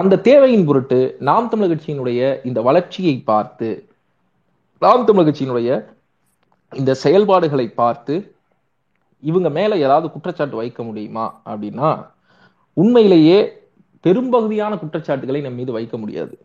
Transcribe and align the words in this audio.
அந்த 0.00 0.16
தேவையின் 0.16 0.64
பொருட்டு 0.64 1.16
நாம் 1.18 1.48
தமிழர் 1.48 1.76
கட்சியினுடைய 1.76 2.46
இந்த 2.46 2.62
வளர்ச்சியை 2.62 3.18
பார்த்து 3.18 3.88
நாம் 4.78 5.04
தமிழர் 5.04 5.34
கட்சியினுடைய 5.34 5.70
இந்த 6.72 6.94
செயல்பாடுகளை 6.94 7.68
பார்த்து 7.68 8.36
இவங்க 9.20 9.48
மேல 9.48 9.76
ஏதாவது 9.76 10.10
குற்றச்சாட்டு 10.10 10.56
வைக்க 10.56 10.82
முடியுமா 10.82 11.42
அப்படின்னா 11.46 12.06
உண்மையிலேயே 12.74 13.66
பெரும்பகுதியான 14.00 14.76
குற்றச்சாட்டுகளை 14.76 15.40
நம்ம 15.40 15.56
மீது 15.56 15.72
வைக்க 15.72 15.96
முடியாது. 15.98 16.38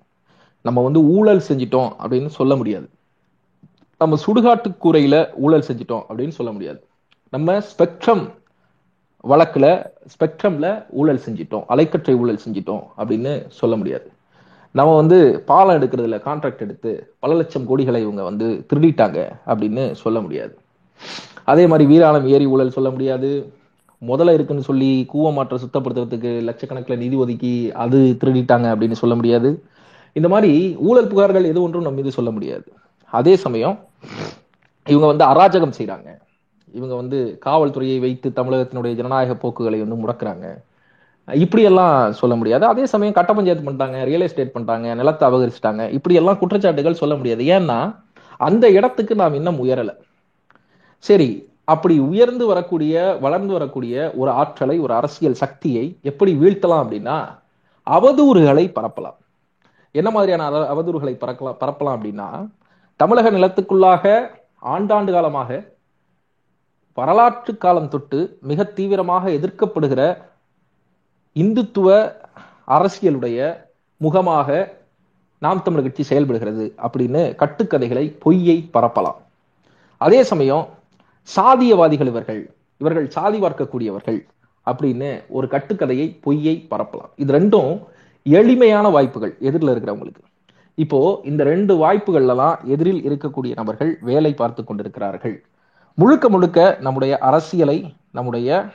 நம்ம 0.62 0.82
வந்து 0.82 1.00
ஊழல் 1.00 1.44
செஞ்சிட்டோம் 1.48 1.92
அப்படின்னு 2.00 2.28
சொல்ல 2.28 2.56
முடியாது. 2.56 2.90
நம்ம 3.98 4.18
சுடுகாட்டு 4.28 4.70
கூரையில 4.84 5.30
ஊழல் 5.34 5.66
செஞ்சிட்டோம் 5.68 6.04
அப்படின்னு 6.10 6.28
சொல்ல 6.28 6.52
முடியாது. 6.52 6.88
நம்ம 7.30 7.58
ஸ்பெக்ட்ரம் 7.60 8.34
வழக்குல 9.24 9.92
ஸ்பெக்ட்ரம்ல 10.14 10.86
ஊழல் 10.90 11.22
செஞ்சிட்டோம் 11.26 11.64
அலைக்கற்றை 11.70 12.18
ஊழல் 12.18 12.40
செஞ்சிட்டோம் 12.46 12.84
அப்படின்னு 12.98 13.46
சொல்ல 13.48 13.76
முடியாது. 13.76 14.12
நம்ம 14.72 14.96
வந்து 14.96 15.44
பாலம் 15.46 15.82
எடுக்கிறதுல 15.82 16.18
கான்ட்ராக்ட் 16.26 16.58
எடுத்து 16.58 17.14
பல 17.20 17.34
லட்சம் 17.34 17.68
கோடிகளை 17.70 18.00
இவங்க 18.02 18.24
வந்து 18.24 18.66
திருடிட்டாங்க 18.74 19.32
அப்படின்னு 19.46 19.92
சொல்ல 19.92 20.22
முடியாது. 20.22 20.58
அதே 21.44 21.68
மாதிரி 21.68 21.90
வீராணம் 21.90 22.28
ஏரி 22.28 22.46
ஊழல் 22.46 22.72
சொல்ல 22.72 22.90
முடியாது. 22.90 23.54
முதல்ல 24.02 24.34
இருக்குன்னு 24.34 24.64
சொல்லி 24.64 25.08
கூவமாற்ற 25.14 25.58
சுத்தப்படுத்துறதுக்கு 25.64 26.32
லட்சக்கணக்கில் 26.50 26.98
நிதி 26.98 27.16
ஒதுக்கி 27.16 27.72
அது 27.72 28.18
திருடிட்டாங்க 28.24 28.68
அப்படின்னு 28.74 28.92
சொல்ல 28.92 29.16
முடியாது. 29.16 29.64
இந்த 30.14 30.30
மாதிரி 30.30 30.76
ஊழல் 30.80 31.08
புகார்கள் 31.08 31.46
எது 31.46 31.62
ஒன்றும் 31.62 31.82
நம்ம 31.82 31.98
மீது 31.98 32.12
சொல்ல 32.12 32.32
முடியாது. 32.32 32.74
அதே 33.06 33.36
சமயம் 33.36 33.80
இவங்க 34.86 35.06
வந்து 35.06 35.26
அராஜகம் 35.26 35.78
செய்கிறாங்க 35.78 36.22
இவங்க 36.74 36.96
வந்து 36.96 37.40
காவல்துறையை 37.46 38.00
வைத்து 38.00 38.30
தமிழகத்தினுடைய 38.30 38.94
ஜனநாயக 38.94 39.36
போக்குகளை 39.36 39.84
வந்து 39.84 40.08
முடக்கிறாங்க. 40.08 40.64
இப்படியெல்லாம் 41.34 42.14
சொல்ல 42.14 42.36
முடியாது. 42.36 42.66
அதே 42.66 42.86
சமயம் 42.86 43.14
கட்ட 43.14 43.34
பஞ்சாயத்து 43.34 43.72
பண்ணிட்டாங்க 43.72 44.04
ரியல் 44.04 44.22
எஸ்டேட் 44.22 44.52
பண்ணிட்டாங்க 44.54 44.96
நிலத்தை 44.96 45.30
அபகரிச்சிட்டாங்க. 45.30 45.90
இப்படியெல்லாம் 45.92 46.38
குற்றச்சாட்டுகள் 46.42 46.92
சொல்ல 46.92 47.16
முடியாது. 47.16 47.44
ஏன்னா 47.44 47.96
அந்த 48.38 48.70
இடத்துக்கு 48.70 49.16
நாம் 49.16 49.34
இன்னும் 49.34 49.64
உயரலை. 49.64 49.98
சரி 50.98 51.52
அப்படி 51.64 52.00
உயர்ந்து 52.00 52.46
வரக்கூடிய 52.46 53.18
வளர்ந்து 53.22 53.54
வரக்கூடிய 53.54 54.12
ஒரு 54.16 54.32
ஆற்றலை 54.32 54.80
ஒரு 54.80 54.94
அரசியல் 54.94 55.34
சக்தியை 55.34 55.98
எப்படி 56.02 56.34
வீழ்த்தலாம் 56.36 56.86
அப்படின்னா 56.86 57.26
அவதூறுகளை 57.90 58.72
பரப்பலாம். 58.72 59.16
என்ன 59.92 60.12
மாதிரியான 60.12 60.58
அத- 60.58 60.74
அவதூறுகளை 60.74 61.18
பறக்கலாம் 61.18 61.56
பரப்பலாம் 61.60 61.98
அப்படின்னா 62.00 62.50
தமிழக 62.96 63.32
நிலத்துக்குள்ளாக 63.32 64.28
ஆண்டாண்டு 64.66 65.12
காலமாக 65.12 65.72
வரலாற்று 66.98 67.54
காலம் 67.58 67.92
தொட்டு 67.94 68.20
மிக 68.50 68.64
தீவிரமாக 68.78 69.30
எதிர்க்கப்படுகிற 69.30 70.02
இந்துத்துவ 71.36 71.88
அரசியலுடைய 72.76 73.38
முகமாக 73.98 74.50
நாம் 75.46 75.62
தமிழர் 75.62 75.86
கட்சி 75.86 76.04
செயல்படுகிறது 76.10 76.66
அப்படின்னு 76.86 77.22
கட்டுக்கதைகளை 77.42 78.06
பொய்யை 78.24 78.58
பரப்பலாம். 78.76 79.18
அதே 79.98 80.20
சமயம் 80.32 80.66
சாதியவாதிகள் 81.36 82.12
இவர்கள் 82.12 82.42
இவர்கள் 82.82 83.08
சாதி 83.16 83.40
பார்க்கக்கூடியவர்கள் 83.40 84.20
அப்படின்னு 84.68 85.10
ஒரு 85.38 85.48
கட்டுக்கதையை 85.48 86.08
பொய்யை 86.26 86.56
பரப்பலாம். 86.72 87.12
இது 87.16 87.34
ரெண்டும் 87.40 87.72
எளிமையான 88.24 88.90
வாய்ப்புகள் 88.90 89.34
எதிரில் 89.48 89.74
இருக்கிறவங்களுக்கு. 89.74 90.24
இப்போ 90.84 91.00
இந்த 91.32 91.42
ரெண்டு 91.44 91.74
வாய்ப்புகள்லாம் 91.84 92.56
எதிரில் 92.74 93.02
இருக்கக்கூடிய 93.08 93.54
நபர்கள் 93.62 93.92
வேலை 94.02 94.34
பார்த்து 94.34 94.62
கொண்டிருக்கிறார்கள். 94.64 95.36
முழுக்க 95.94 96.30
முழுக்க 96.30 96.78
நம்முடைய 96.82 97.18
அரசியலை 97.18 97.96
நம்முடைய 98.12 98.66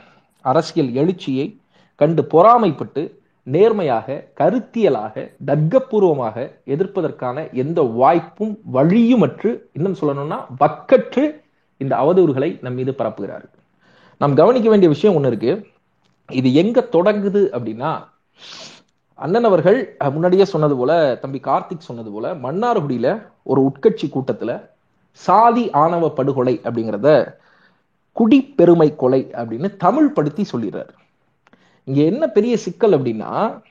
அரசியல் 0.41 0.91
எழுச்சியை 0.93 1.59
கண்டு 1.95 2.21
பொறாமைப்பட்டு 2.21 3.17
நேர்மையாக 3.43 4.27
கருத்தியலாக 4.37 5.31
தர்க்கபூர்வமாக 5.45 6.51
எதிர்ப்பதற்கான 6.65 7.53
எந்த 7.53 7.81
வாய்ப்பும் 7.81 8.57
வழியுமற்று 8.73 9.59
இன்னும் 9.73 9.99
சொல்லணும்னா 10.01 10.37
வக்கற்று 10.59 11.41
இந்த 11.77 11.95
அவதூறுகளை 11.95 12.61
நம் 12.61 12.73
மீது 12.73 12.91
பரப்புகிறார்கள். 12.97 13.55
நாம் 14.17 14.33
கவனிக்க 14.33 14.69
வேண்டிய 14.69 14.91
விஷயம் 14.91 15.15
ஒன்று 15.15 15.29
இருக்கு. 15.29 15.67
இது 16.29 16.53
எங்க 16.53 16.87
தொடங்குது 16.91 17.41
அப்படின்னா 17.57 17.91
அண்ணன் 19.13 19.43
அவர்கள் 19.43 19.97
முன்னாடியே 20.11 20.45
சொன்னது 20.45 20.75
போல 20.77 20.91
தம்பி 21.21 21.39
கார்த்திக் 21.39 21.87
சொன்னது 21.87 22.11
போல 22.11 22.33
மன்னார்குடியில 22.33 23.07
ஒரு 23.43 23.61
உட்கட்சி 23.61 24.05
கூட்டத்துல 24.07 24.51
சாதி 25.11 25.71
ஆணவ 25.71 26.11
படுகொலை 26.11 26.59
அப்படிங்கிறத 26.63 27.37
குடிப்பெருமை 28.11 28.95
கொலை 28.95 29.29
அப்படின்னு 29.33 29.77
தமிழ் 29.77 30.13
படுத்தி 30.13 30.45
சொல்லிடுறாரு. 30.51 30.89
இங்க 31.83 32.01
என்ன 32.01 32.27
பெரிய 32.27 32.57
சிக்கல் 32.57 32.91
அப்படின்னா 32.91 33.61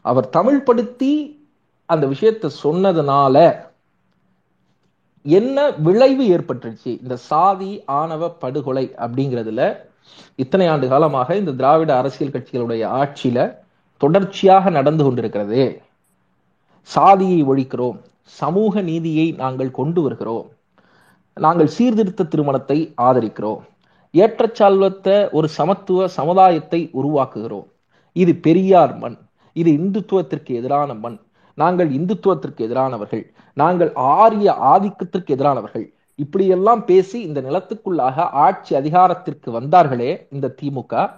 அவர் 0.00 0.28
தமிழ் 0.28 0.62
படுத்தி 0.62 1.44
அந்த 1.86 2.06
விஷயத்தை 2.06 2.50
சொன்னதுனால 2.62 3.64
என்ன 5.22 5.70
விளைவு 5.70 6.38
ஏற்பட்டுருச்சு? 6.38 7.00
இந்த 7.02 7.16
சாதி 7.16 7.82
ஆணவ 7.84 8.30
படுகொலை 8.30 8.94
அப்படிங்கிறதுல 8.96 9.76
இத்தனை 10.36 10.66
ஆண்டு 10.66 10.88
காலமாக 10.88 11.36
இந்த 11.36 11.50
திராவிட 11.50 11.96
அரசியல் 11.96 12.32
கட்சிகளுடைய 12.32 12.84
ஆட்சியில 13.00 13.56
தொடர்ச்சியாக 13.96 14.70
நடந்து 14.70 15.04
கொண்டிருக்கிறது. 15.04 15.82
சாதியை 16.82 17.44
ஒழிக்கிறோம். 17.44 18.00
சமூக 18.22 18.80
நீதியை 18.80 19.32
நாங்கள் 19.32 19.70
கொண்டு 19.70 20.02
வருகிறோம். 20.02 20.48
நாங்கள் 21.34 21.66
சீர்திருத்த 21.66 22.24
திருமணத்தை 22.24 22.94
ஆதரிக்கிறோம். 22.96 23.60
ஏற்றச்சால்வத்த 24.14 25.30
ஒரு 25.32 25.48
சமத்துவ 25.48 26.08
சமுதாயத்தை 26.08 26.90
உருவாக்குகிறோம். 26.94 27.66
இது 28.12 28.34
பெரியார் 28.34 28.96
மண். 28.96 29.18
இது 29.52 29.72
இந்துத்துவத்திற்கு 29.72 30.54
எதிரான 30.54 30.94
மண். 30.94 31.20
நாங்கள் 31.54 31.90
இந்துத்துவத்திற்கு 31.90 32.56
எதிரானவர்கள். 32.56 33.24
நாங்கள் 33.54 33.92
ஆரிய 33.94 34.52
ஆதிக்கத்திற்கு 34.52 35.26
எதிரானவர்கள். 35.26 35.86
இப்படியெல்லாம் 36.14 36.84
பேசி 36.84 37.20
இந்த 37.20 37.40
நிலத்துக்குள்ளாக 37.40 38.16
ஆட்சி 38.18 38.76
அதிகாரத்திற்கு 38.76 39.60
வந்தார்களே 39.60 40.26
இந்த 40.30 40.54
திமுக 40.62 41.10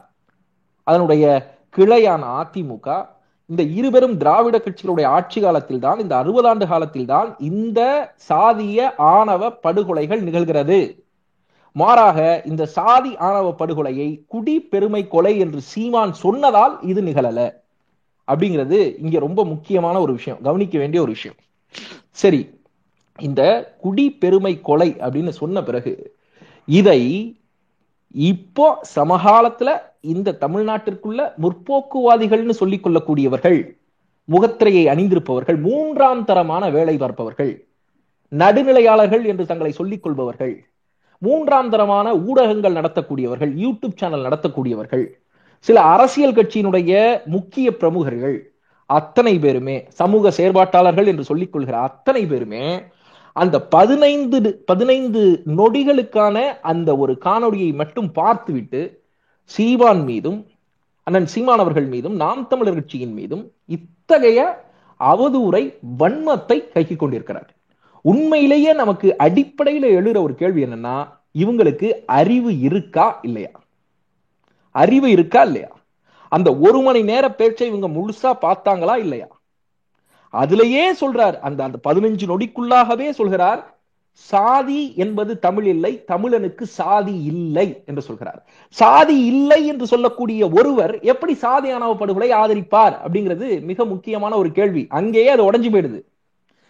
அதனுடைய 0.82 1.54
கிளையான 1.76 2.22
அதிமுக 2.42 3.06
இந்த 3.52 3.62
இருபெரும் 3.78 4.16
திராவிட 4.20 4.56
கட்சிகளுடைய 4.64 5.06
ஆட்சி 5.16 5.38
காலத்தில் 5.44 5.82
தான் 5.84 5.98
இந்த 6.02 6.14
அறுபது 6.22 6.48
ஆண்டு 6.50 6.66
காலத்தில் 6.72 7.08
தான் 7.12 7.28
இந்த 7.50 7.80
சாதிய 8.28 8.78
ஆணவ 9.14 9.50
படுகொலைகள் 9.64 10.22
நிகழ்கிறது. 10.28 10.78
மாறாக 11.76 12.18
இந்த 12.50 12.62
சாதி 12.76 13.12
ஆணவ 13.26 13.46
படுகொலையை 13.60 14.08
குடி 14.32 14.54
பெருமை 14.72 15.02
கொலை 15.14 15.34
என்று 15.44 15.60
சீமான் 15.72 16.14
சொன்னதால் 16.22 16.74
இது 16.90 17.02
நிகழல. 17.02 17.40
அப்படிங்கிறது 18.28 18.78
இங்க 19.04 19.16
ரொம்ப 19.26 19.40
முக்கியமான 19.52 19.96
ஒரு 20.00 20.12
விஷயம் 20.18 20.42
கவனிக்க 20.48 20.74
வேண்டிய 20.82 21.00
ஒரு 21.04 21.12
விஷயம். 21.16 21.38
சரி 22.22 22.42
இந்த 23.18 23.42
குடி 23.84 24.06
பெருமை 24.22 24.54
கொலை 24.68 24.90
அப்படின்னு 25.04 25.32
சொன்ன 25.42 25.62
பிறகு 25.68 25.94
இதை 26.68 27.00
இப்போ 28.14 28.66
சமகாலத்துல 28.96 29.70
இந்த 30.04 30.36
தமிழ்நாட்டிற்குள்ள 30.40 31.20
முற்போக்குவாதிகள்னு 31.42 32.54
சொல்லிக் 32.54 32.84
கொள்ளக்கூடியவர்கள் 32.84 33.58
முகத்திரையை 34.28 34.84
அணிந்திருப்பவர்கள் 34.88 35.58
மூன்றாம் 35.60 36.24
தரமான 36.24 36.64
வேலை 36.70 36.96
பார்ப்பவர்கள் 36.96 37.52
நடுநிலையாளர்கள் 38.32 39.24
என்று 39.24 39.44
தங்களை 39.46 39.72
சொல்லிக் 39.72 40.02
கொள்பவர்கள் 40.02 40.54
மூன்றாம் 41.22 41.68
தரமான 41.68 42.06
ஊடகங்கள் 42.24 42.76
நடத்தக்கூடியவர்கள் 42.76 43.52
யூடியூப் 43.56 43.98
சேனல் 43.98 44.24
நடத்தக்கூடியவர்கள் 44.24 45.04
சில 45.64 45.80
அரசியல் 45.90 46.36
கட்சியினுடைய 46.36 46.92
முக்கிய 47.26 47.70
பிரமுகர்கள் 47.72 48.38
அத்தனை 48.90 49.34
பேருமே 49.38 49.76
சமூக 49.90 50.30
செயற்பாட்டாளர்கள் 50.30 51.06
என்று 51.06 51.24
சொல்லிக் 51.24 51.52
கொள்கிற 51.52 51.76
அத்தனை 51.80 52.22
பேருமே 52.26 52.64
அந்த 53.36 53.56
பதினைந்து 53.66 54.38
பதினைந்து 54.64 55.22
நொடிகளுக்கான 55.56 56.36
அந்த 56.62 56.96
ஒரு 56.96 57.12
காணொலியை 57.24 57.70
மட்டும் 57.74 58.10
பார்த்துவிட்டு 58.12 58.80
சீவான் 59.50 60.04
மீதும் 60.04 60.38
அண்ணன் 61.06 61.26
சீமான் 61.26 61.58
அவர்கள் 61.58 61.86
மீதும் 61.86 62.14
நாம் 62.14 62.46
தமிழர் 62.46 62.74
கட்சியின் 62.74 63.12
மீதும் 63.12 63.42
இத்தகைய 63.68 64.40
அவதூறை 65.00 65.62
வன்மத்தை 65.98 66.72
கைக்கு 66.72 66.96
கொண்டிருக்கிறார் 66.96 67.50
உண்மையிலேயே 68.04 68.72
நமக்கு 68.72 69.16
அடிப்படையில 69.18 69.84
எழுற 69.90 70.22
ஒரு 70.22 70.34
கேள்வி 70.34 70.64
என்னன்னா 70.64 70.94
இவங்களுக்கு 71.34 71.88
அறிவு 72.06 72.60
இருக்கா 72.60 73.20
இல்லையா? 73.22 73.52
அறிவு 74.74 75.10
இருக்கா 75.10 75.42
இல்லையா? 75.42 75.70
அந்த 76.32 76.58
ஒரு 76.58 76.82
மணி 76.82 77.02
நேர 77.02 77.28
பேச்சை 77.30 77.68
இவங்க 77.68 77.88
முழுசா 77.88 78.30
பார்த்தாங்களா 78.42 78.96
இல்லையா? 78.96 79.28
அதுலயே 80.34 80.92
சொல்றார் 81.00 81.40
அந்த 81.40 81.64
அந்த 81.64 81.78
பதினஞ்சு 81.84 82.26
நொடிக்குள்ளாகவே 82.26 83.10
சொல்கிறார் 83.10 83.60
சாதி 84.12 84.94
என்பது 84.94 85.38
தமிழ் 85.38 85.66
இல்லை 85.66 86.04
தமிழனுக்கு 86.08 86.62
சாதி 86.62 87.22
இல்லை 87.22 87.82
என்று 87.86 88.02
சொல்கிறார். 88.02 88.46
சாதி 88.68 89.24
இல்லை 89.24 89.66
என்று 89.66 89.86
சொல்லக்கூடிய 89.86 90.48
ஒருவர் 90.48 91.00
எப்படி 91.00 91.34
சாதி 91.34 91.70
ஆணவ 91.70 91.96
படுகொலை 91.96 92.30
ஆதரிப்பார் 92.30 92.94
அப்படிங்கிறது 93.04 93.62
மிக 93.62 93.84
முக்கியமான 93.84 94.36
ஒரு 94.36 94.52
கேள்வி. 94.52 94.86
அங்கேயே 94.88 95.28
அது 95.28 95.50
உடஞ்சு 95.50 95.70
போயிடுது. 95.74 96.02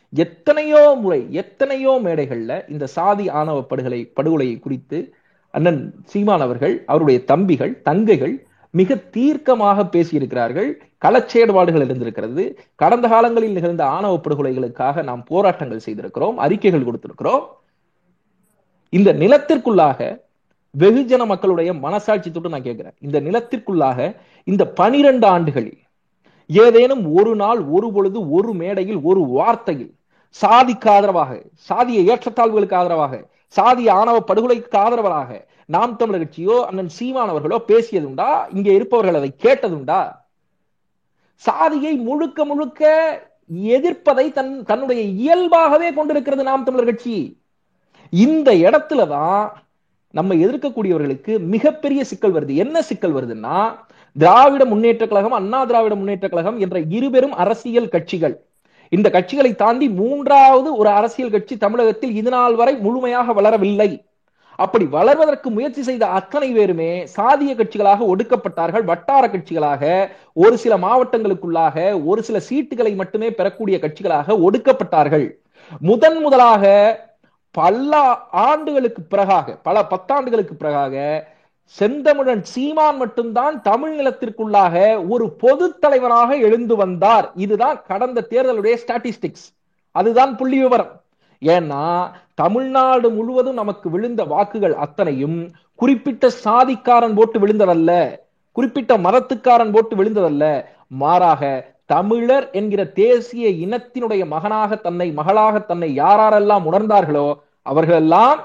எத்தனையோ 0.09 0.99
முறை 1.01 1.27
எத்தனையோ 1.31 2.01
மேடைகள்ல 2.05 2.71
இந்த 2.71 2.87
சாதி 2.87 3.29
ஆணவ 3.29 3.63
படுகொலை 3.63 4.13
படுகொலையை 4.17 4.59
குறித்து 4.59 5.15
அண்ணன் 5.51 5.95
சீமான் 6.05 6.41
அவர்கள் 6.41 6.83
அவருடைய 6.87 7.25
தம்பிகள் 7.25 7.83
தங்கைகள் 7.83 8.47
மிக 8.75 8.95
தீர்க்கமாக 9.17 9.85
பேசியிருக்கிறார்கள். 9.95 10.69
களச்சேடுபாடுகள் 11.05 11.85
இருந்திருக்கிறது 11.87 12.43
கடந்த 12.75 13.07
காலங்களில் 13.09 13.57
நிகழ்ந்த 13.59 13.83
ஆணவ 13.87 14.21
படுகொலைகளுக்காக 14.25 15.03
நாம் 15.03 15.23
போராட்டங்கள் 15.25 15.85
செய்திருக்கிறோம் 15.87 16.37
அறிக்கைகள் 16.45 16.87
கொடுத்திருக்கிறோம். 16.89 17.45
இந்த 18.93 19.13
நிலத்திற்குள்ளாக 19.13 20.01
வெகுஜன 20.75 21.23
மக்களுடைய 21.27 21.71
மனசாட்சி 21.85 22.31
தொட்டு 22.31 22.49
நான் 22.49 22.63
கேட்கிறேன். 22.63 22.97
இந்த 22.99 23.21
நிலத்திற்குள்ளாக 23.21 23.99
இந்த 24.45 24.63
பனிரெண்டு 24.81 25.27
ஆண்டுகளில் 25.27 25.81
ஏதேனும் 26.47 27.05
ஒரு 27.15 27.33
நாள் 27.37 27.61
ஒரு 27.77 27.89
பொழுது 27.93 28.19
ஒரு 28.31 28.53
மேடையில் 28.53 29.01
ஒரு 29.11 29.21
வார்த்தையில் 29.37 29.93
சாதிக்கு 30.37 30.89
ஆதரவாக 30.91 31.33
சாதிய 31.69 31.99
ஏற்றத்தாழ்வுகளுக்கு 32.13 32.75
ஆதரவாக 32.75 33.15
சாதி 33.57 33.85
ஆணவ 33.99 34.19
படுகொலைக்கு 34.29 34.79
ஆதரவராக 34.85 35.31
நாம் 35.67 35.97
தமிழர் 35.97 36.23
கட்சியோ 36.23 36.57
அண்ணன் 36.69 36.93
சீமானவர்களோ 36.99 37.59
பேசியதுண்டா? 37.71 38.31
இங்கே 38.55 38.73
இருப்பவர்கள் 38.75 39.19
அதை 39.21 39.31
கேட்டதுண்டா? 39.45 40.01
சாதியை 41.37 41.95
முழுக்க 42.09 42.45
முழுக்க 42.45 42.91
எதிர்ப்பதை 43.77 44.33
தன் 44.33 44.53
தன்னுடைய 44.65 45.03
இயல்பாகவே 45.23 45.89
கொண்டிருக்கிறது 45.93 46.43
நாம் 46.43 46.65
தமிழர் 46.65 46.91
கட்சி. 46.91 47.17
இந்த 48.13 48.51
இடத்துல 48.67 49.07
தான் 49.09 49.43
நம்ம 50.11 50.35
எதிர்க்கக்கூடியவர்களுக்கு 50.35 51.33
மிகப்பெரிய 51.55 52.01
சிக்கல் 52.05 52.35
வருது. 52.35 52.55
என்ன 52.55 52.83
சிக்கல் 52.83 53.17
வருதுன்னா 53.17 53.57
திராவிட 54.17 54.63
முன்னேற்ற 54.65 55.05
கழகம் 55.07 55.37
அண்ணா 55.41 55.65
திராவிட 55.65 55.95
முன்னேற்ற 55.95 56.27
கழகம் 56.29 56.59
என்ற 56.59 56.79
இருபெரும் 56.97 57.37
அரசியல் 57.43 57.93
கட்சிகள் 57.95 58.35
இந்த 58.93 59.09
கட்சிகளை 59.15 59.51
தாண்டி 59.55 59.87
மூன்றாவது 60.01 60.69
ஒரு 60.81 60.89
அரசியல் 60.99 61.35
கட்சி 61.35 61.55
தமிழகத்தில் 61.57 62.15
இது 62.21 62.31
நாள் 62.31 62.57
வரை 62.61 62.75
முழுமையாக 62.85 63.33
வளரவில்லை. 63.39 63.91
அப்படி 64.59 64.85
வளர்வதற்கு 64.97 65.49
முயற்சி 65.57 65.83
செய்த 65.83 66.05
அத்தனை 66.19 66.49
பேருமே 66.53 66.91
சாதிய 67.17 67.53
கட்சிகளாக 67.61 68.07
ஒடுக்கப்பட்டார்கள். 68.13 68.85
வட்டார 68.91 69.23
கட்சிகளாக 69.29 69.83
ஒரு 70.45 70.57
சில 70.65 70.77
மாவட்டங்களுக்குள்ளாக 70.77 71.77
ஒரு 72.11 72.23
சில 72.29 72.41
சீட்டுகளை 72.49 72.93
மட்டுமே 72.97 73.31
பெறக்கூடிய 73.39 73.79
கட்சிகளாக 73.85 74.37
ஒடுக்கப்பட்டார்கள். 74.47 75.27
முதன் 75.81 76.19
முதலாக 76.21 76.65
பல 77.55 78.01
ஆண்டுகளுக்கு 78.49 79.03
பிறகாக 79.11 79.57
பல 79.63 79.87
பத்தாண்டுகளுக்கு 79.91 80.55
பிறகாக 80.61 80.97
செந்தமிழன் 81.67 82.43
சீமான் 82.43 82.97
மட்டும்தான் 82.97 83.63
தமிழ் 83.63 83.95
நிலத்திற்குள்ளாக 84.01 85.07
ஒரு 85.09 85.31
பொது 85.31 85.79
தலைவராக 85.79 86.37
எழுந்து 86.37 86.77
வந்தார். 86.77 87.33
இதுதான் 87.35 87.83
கடந்த 87.87 88.27
தேர்தலுடைய 88.31 88.75
ஸ்டாட்டிஸ்டிக்ஸ் 88.83 89.47
அதுதான் 89.91 90.37
புள்ளி 90.37 90.59
விவரம். 90.59 90.93
ஏன்னா 91.43 92.11
தமிழ்நாடு 92.35 93.11
முழுவதும் 93.11 93.55
நமக்கு 93.55 93.91
விழுந்த 93.91 94.25
வாக்குகள் 94.25 94.75
அத்தனையும் 94.75 95.51
குறிப்பிட்ட 95.75 96.31
சாதிக்காரன் 96.45 97.15
போட்டு 97.15 97.39
விழுந்ததல்ல 97.39 98.21
குறிப்பிட்ட 98.53 98.97
மதத்துக்காரன் 98.99 99.73
போட்டு 99.73 99.97
விழுந்ததல்ல. 99.97 100.65
மாறாக 100.89 101.71
தமிழர் 101.87 102.51
என்கிற 102.51 102.85
தேசிய 102.85 103.49
இனத்தினுடைய 103.49 104.27
மகனாக 104.27 104.77
தன்னை 104.77 105.13
மகளாக 105.13 105.59
தன்னை 105.59 105.99
யாரெல்லாம் 105.99 106.67
உணர்ந்தார்களோ 106.71 107.35
அவர்களெல்லாம் 107.63 108.39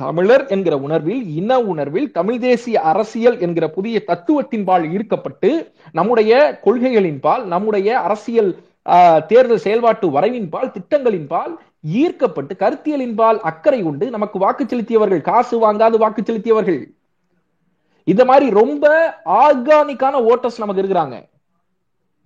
தமிழர் 0.00 0.44
என்கிற 0.46 0.74
உணர்வில் 0.78 1.22
இன 1.38 1.60
உணர்வில் 1.62 2.10
தமிழ் 2.10 2.38
தேசிய 2.38 2.76
அரசியல் 2.80 3.36
என்கிற 3.38 3.64
புதிய 3.70 3.96
தத்துவத்தின்பால் 4.06 4.84
ஈர்க்கப்பட்டு 4.94 5.50
நம்முடைய 5.92 6.60
கொள்கைகளின்பால் 6.64 7.42
நம்முடைய 7.44 7.88
அரசியல் 8.00 8.50
தேர்தல் 9.26 9.62
செயல்பாட்டு 9.64 10.06
வரைவின்பால் 10.10 10.72
திட்டங்களின்பால் 10.76 11.52
ஈர்க்கப்பட்டு 12.00 12.54
கருத்தியலின்பால் 12.62 13.38
அக்கறை 13.50 13.80
உண்டு. 13.82 14.06
நமக்கு 14.10 14.38
வாக்கு 14.38 14.64
செலுத்தியவர்கள் 14.64 15.22
காசு 15.30 15.56
வாங்காது 15.64 15.96
வாக்கு 15.96 16.22
செலுத்தியவர்கள். 16.22 16.80
இந்த 18.06 18.22
மாதிரி 18.24 18.46
ரொம்ப 18.60 18.86
ஆர்கானிக்கான 19.42 20.14
ஓட்டர்ஸ் 20.30 20.62
நமக்கு 20.62 20.82
இருக்கிறாங்க. 20.82 21.16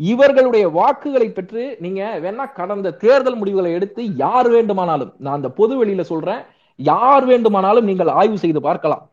இவர்களுடைய 0.01 0.65
வாக்குகளை 0.79 1.29
பெற்று 1.31 1.63
நீங்க 1.85 2.03
வேணா 2.25 2.45
கடந்த 2.53 2.97
தேர்தல் 3.05 3.39
முடிவுகளை 3.41 3.71
எடுத்து 3.73 4.03
யார் 4.25 4.49
வேண்டுமானாலும் 4.51 5.13
நான் 5.19 5.39
அந்த 5.39 5.51
பொது 5.61 5.75
வெளியில 5.81 6.03
சொல்றேன் 6.13 6.43
யார் 6.77 7.25
வேண்டுமானாலும் 7.25 7.85
நீங்கள் 7.85 8.15
ஆய்வு 8.21 8.39
செய்து 8.39 8.61
பார்க்கலாம். 8.61 9.05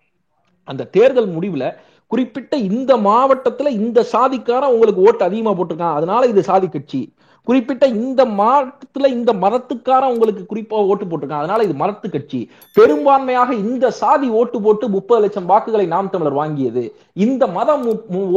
அந்த 0.67 0.89
தேர்தல் 0.95 1.33
முடிவுல 1.35 1.65
குறிப்பிட்ட 2.11 2.53
இந்த 2.57 2.91
மாவட்டத்துல 3.07 3.69
இந்த 3.81 3.99
சாதிக்காரன் 4.11 4.73
உங்களுக்கு 4.75 5.05
ஓட்டு 5.07 5.23
அதிகமா 5.27 5.51
போட்டிருக்கான். 5.51 5.97
அதனால 5.99 6.27
இது 6.31 6.41
சாதி 6.49 6.67
கட்சி. 6.67 7.01
குறிப்பிட்ட 7.47 7.85
இந்த 7.87 8.21
மாவட்டத்துல 8.39 9.07
இந்த 9.15 9.31
மதத்துக்காரன் 9.33 10.13
உங்களுக்கு 10.13 10.43
குறிப்பா 10.51 10.77
ஓட்டு 10.91 11.05
போட்டிருக்கான். 11.05 11.43
அதனால 11.43 11.63
இது 11.63 11.73
மரத்து 11.73 12.09
கட்சி. 12.09 12.39
பெரும்பான்மையாக 12.77 13.51
இந்த 13.51 13.91
சாதி 14.01 14.27
ஓட்டு 14.39 14.61
போட்டு 14.61 14.87
முப்பது 14.89 15.21
லட்சம் 15.21 15.49
வாக்குகளை 15.51 15.85
நாம் 15.95 16.09
தமிழர் 16.09 16.39
வாங்கியது. 16.41 16.83
இந்த 17.25 17.47
மதம் 17.47 17.83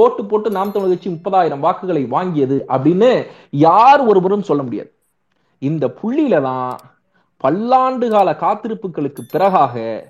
ஓட்டு 0.04 0.24
போட்டு 0.24 0.50
நாம் 0.50 0.72
தமிழர் 0.72 0.94
கட்சி 0.94 1.12
முப்பதாயிரம் 1.16 1.64
வாக்குகளை 1.66 2.04
வாங்கியது 2.16 2.58
அப்படின்னு 2.74 3.10
யார் 3.50 4.02
ஒருவரும் 4.10 4.48
சொல்ல 4.50 4.62
முடியாது. 4.62 4.90
இந்த 5.58 5.86
புள்ளியில 6.00 6.40
தான் 6.48 6.66
பல்லாண்டு 7.36 8.08
கால 8.10 8.36
காத்திருப்புகளுக்கு 8.40 9.22
பிறகாக 9.32 10.02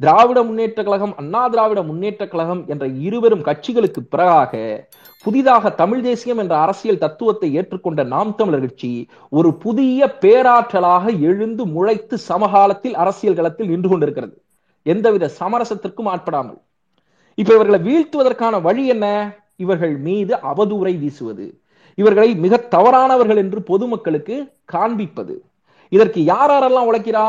திராவிட 0.00 0.42
முன்னேற்ற 0.42 0.82
கழகம் 0.82 1.16
அண்ணா 1.16 1.48
திராவிட 1.48 1.82
முன்னேற்ற 1.82 2.28
கழகம் 2.28 2.66
என்ற 2.66 2.86
இருவரும் 2.86 3.44
கட்சிகளுக்கு 3.44 4.00
பிறகாக 4.16 4.84
புதிதாக 5.22 5.70
தமிழ் 5.70 6.00
தேசியம் 6.00 6.38
என்ற 6.38 6.56
அரசியல் 6.58 6.98
தத்துவத்தை 6.98 7.58
ஏற்றுக்கொண்ட 7.58 8.04
நாம் 8.04 8.34
தமிழர் 8.34 8.60
கட்சி 8.60 9.08
ஒரு 9.30 9.54
புதிய 9.54 10.16
பேராற்றலாக 10.20 11.20
எழுந்து 11.20 11.66
முளைத்து 11.66 12.14
சமகாலத்தில் 12.14 12.94
அரசியல் 12.94 13.34
களத்தில் 13.34 13.68
நின்று 13.68 13.88
கொண்டிருக்கிறது. 13.88 14.42
எந்தவித 14.82 15.30
சமரசத்திற்கும் 15.38 16.10
ஆட்படாமல். 16.14 16.60
இப்ப 17.34 17.54
இவர்களை 17.54 17.80
வீழ்த்துவதற்கான 17.80 18.62
வழி 18.62 18.86
என்ன? 18.86 19.06
இவர்கள் 19.56 19.96
மீது 19.96 20.34
அவதூறை 20.34 20.98
வீசுவது. 20.98 21.60
இவர்களை 21.94 22.34
மிக 22.34 22.56
தவறானவர்கள் 22.70 23.36
என்று 23.36 23.62
பொதுமக்களுக்கு 23.62 24.52
காண்பிப்பது. 24.64 25.44
இதற்கு 25.94 26.20
யார் 26.24 26.50
யாரெல்லாம் 26.50 26.88
உழைக்கிறா? 26.90 27.26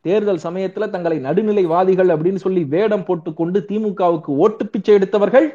தேர்தல் 0.00 0.44
சமயத்துல 0.44 0.90
தங்களை 0.90 1.16
நடுநிலைவாதிகள் 1.18 2.12
அப்படின்னு 2.12 2.40
சொல்லி 2.44 2.62
வேடம் 2.64 3.04
போட்டுக்கொண்டு 3.04 3.58
திமுகவுக்கு 3.68 4.30
ஓட்டு 4.42 4.66
பிச்சை 4.66 4.94
எடுத்தவர்கள்? 4.94 5.46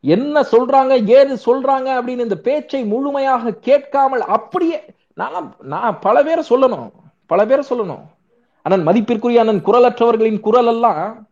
என்ன 0.00 0.40
சொல்றாங்க? 0.40 0.92
ஏது 1.06 1.34
சொல்றாங்க? 1.46 1.90
அப்படின்னு 1.98 2.24
இந்த 2.26 2.36
பேச்சை 2.36 2.84
முழுமையாக 2.84 3.54
கேட்காமல் 3.60 4.24
அப்படியே 4.36 4.78
நான் 5.14 5.54
நான் 5.74 5.98
பல 6.00 6.22
பேரை 6.22 6.44
சொல்லணும். 6.50 6.90
பல 7.26 7.46
பேரை 7.46 7.64
சொல்லணும். 7.68 8.04
அண்ணன் 8.62 8.86
மதிப்பிற்குரிய 8.86 9.40
அண்ணன் 9.40 9.64
குரலற்றவர்களின் 9.64 10.40
குரல் 10.40 10.66
எல்லாம் 10.66 11.28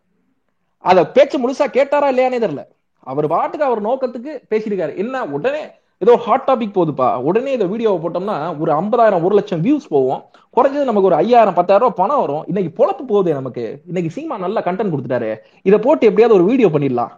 அத 0.78 1.06
பேச்சு 1.06 1.36
முழுசா 1.38 1.66
கேட்டாரா 1.68 2.08
இல்லையானே 2.12 2.38
தெரியல. 2.44 2.62
அவர் 3.04 3.26
பாட்டுக்கு 3.26 3.66
அவர் 3.66 3.86
நோக்கத்துக்கு 3.86 4.32
பேசியிருக்காரு. 4.50 4.96
என்ன 4.96 5.24
உடனே 5.24 5.64
ஏதோ 5.98 6.16
ஹாட் 6.16 6.46
டாபிக் 6.48 6.74
போகுதுப்பா 6.76 7.20
உடனே 7.20 7.52
இந்த 7.52 7.64
வீடியோவை 7.64 7.98
போட்டோம்னா 8.02 8.58
ஒரு 8.60 8.72
ஐம்பதாயிரம் 8.72 9.22
ஒரு 9.26 9.34
லட்சம் 9.34 9.62
வியூஸ் 9.66 9.86
போவோம் 9.88 10.22
குறைஞ்சது 10.56 10.88
நமக்கு 10.88 11.08
ஒரு 11.10 11.14
ஐயாயிரம் 11.14 11.54
பத்தாயிரம் 11.54 11.84
ரூபாய் 11.84 12.00
பணம் 12.00 12.20
வரும். 12.20 12.44
இன்னைக்கு 12.46 12.70
பொழப்பு 12.78 13.04
போகுது 13.06 13.32
நமக்கு. 13.32 13.82
இன்னைக்கு 13.86 14.10
சீமா 14.16 14.38
நல்ல 14.38 14.60
கண்டென்ட் 14.60 14.92
கொடுத்துட்டாரு. 14.92 15.36
இதை 15.62 15.78
போட்டு 15.78 16.06
எப்படியாவது 16.06 16.38
ஒரு 16.38 16.48
வீடியோ 16.50 16.68
பண்ணிடலாம். 16.68 17.12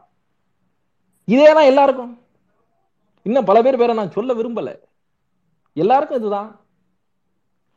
இதே 1.25 1.53
தான் 1.53 1.69
எல்லாருக்கும். 1.73 2.13
இன்னும் 3.23 3.45
பல 3.45 3.63
பேர் 3.63 3.77
பேரை 3.77 3.95
நான் 3.95 4.11
சொல்ல 4.11 4.35
விரும்பல. 4.35 4.71
எல்லாருக்கும் 5.73 6.19
இதுதான். 6.19 6.49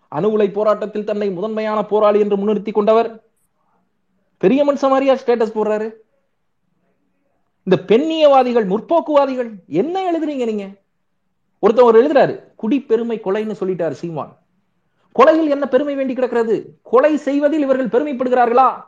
அணு 0.08 0.32
உலை 0.32 0.50
போராட்டத்தில் 0.50 1.10
தன்னை 1.10 1.30
முதன்மையான 1.32 1.86
போராளி 1.86 2.20
என்று 2.20 2.38
முன்னிறுத்தி 2.38 2.72
கொண்டவர் 2.72 3.10
பெரிய 4.38 4.62
மனுஷன் 4.66 4.94
மாதிரியா 4.94 5.16
ஸ்டேட்டஸ் 5.16 5.58
போடுறாரு. 5.58 5.88
இந்த 7.68 7.78
பெண்ணியவாதிகள் 7.90 8.66
முற்போக்குவாதிகள் 8.74 9.50
என்ன 9.82 9.96
எழுதுறீங்க 10.12 10.46
நீங்க? 10.52 10.68
ஒருத்தவர் 11.66 12.00
எழுதுறாரு 12.02 12.54
குடி 12.56 12.82
பெருமை 12.82 13.20
கொலைன்னு 13.24 13.56
சொல்லிட்டாரு 13.60 13.92
சீமான். 13.92 14.38
கொலையில் 15.20 15.50
என்ன 15.50 15.68
பெருமை 15.68 15.96
வேண்டி 15.96 16.14
கிடக்கிறது? 16.14 16.80
கொலை 16.82 17.18
செய்வதில் 17.18 17.62
இவர்கள் 17.62 17.94
பெருமைப்படுகிறார்களா? 17.94 18.84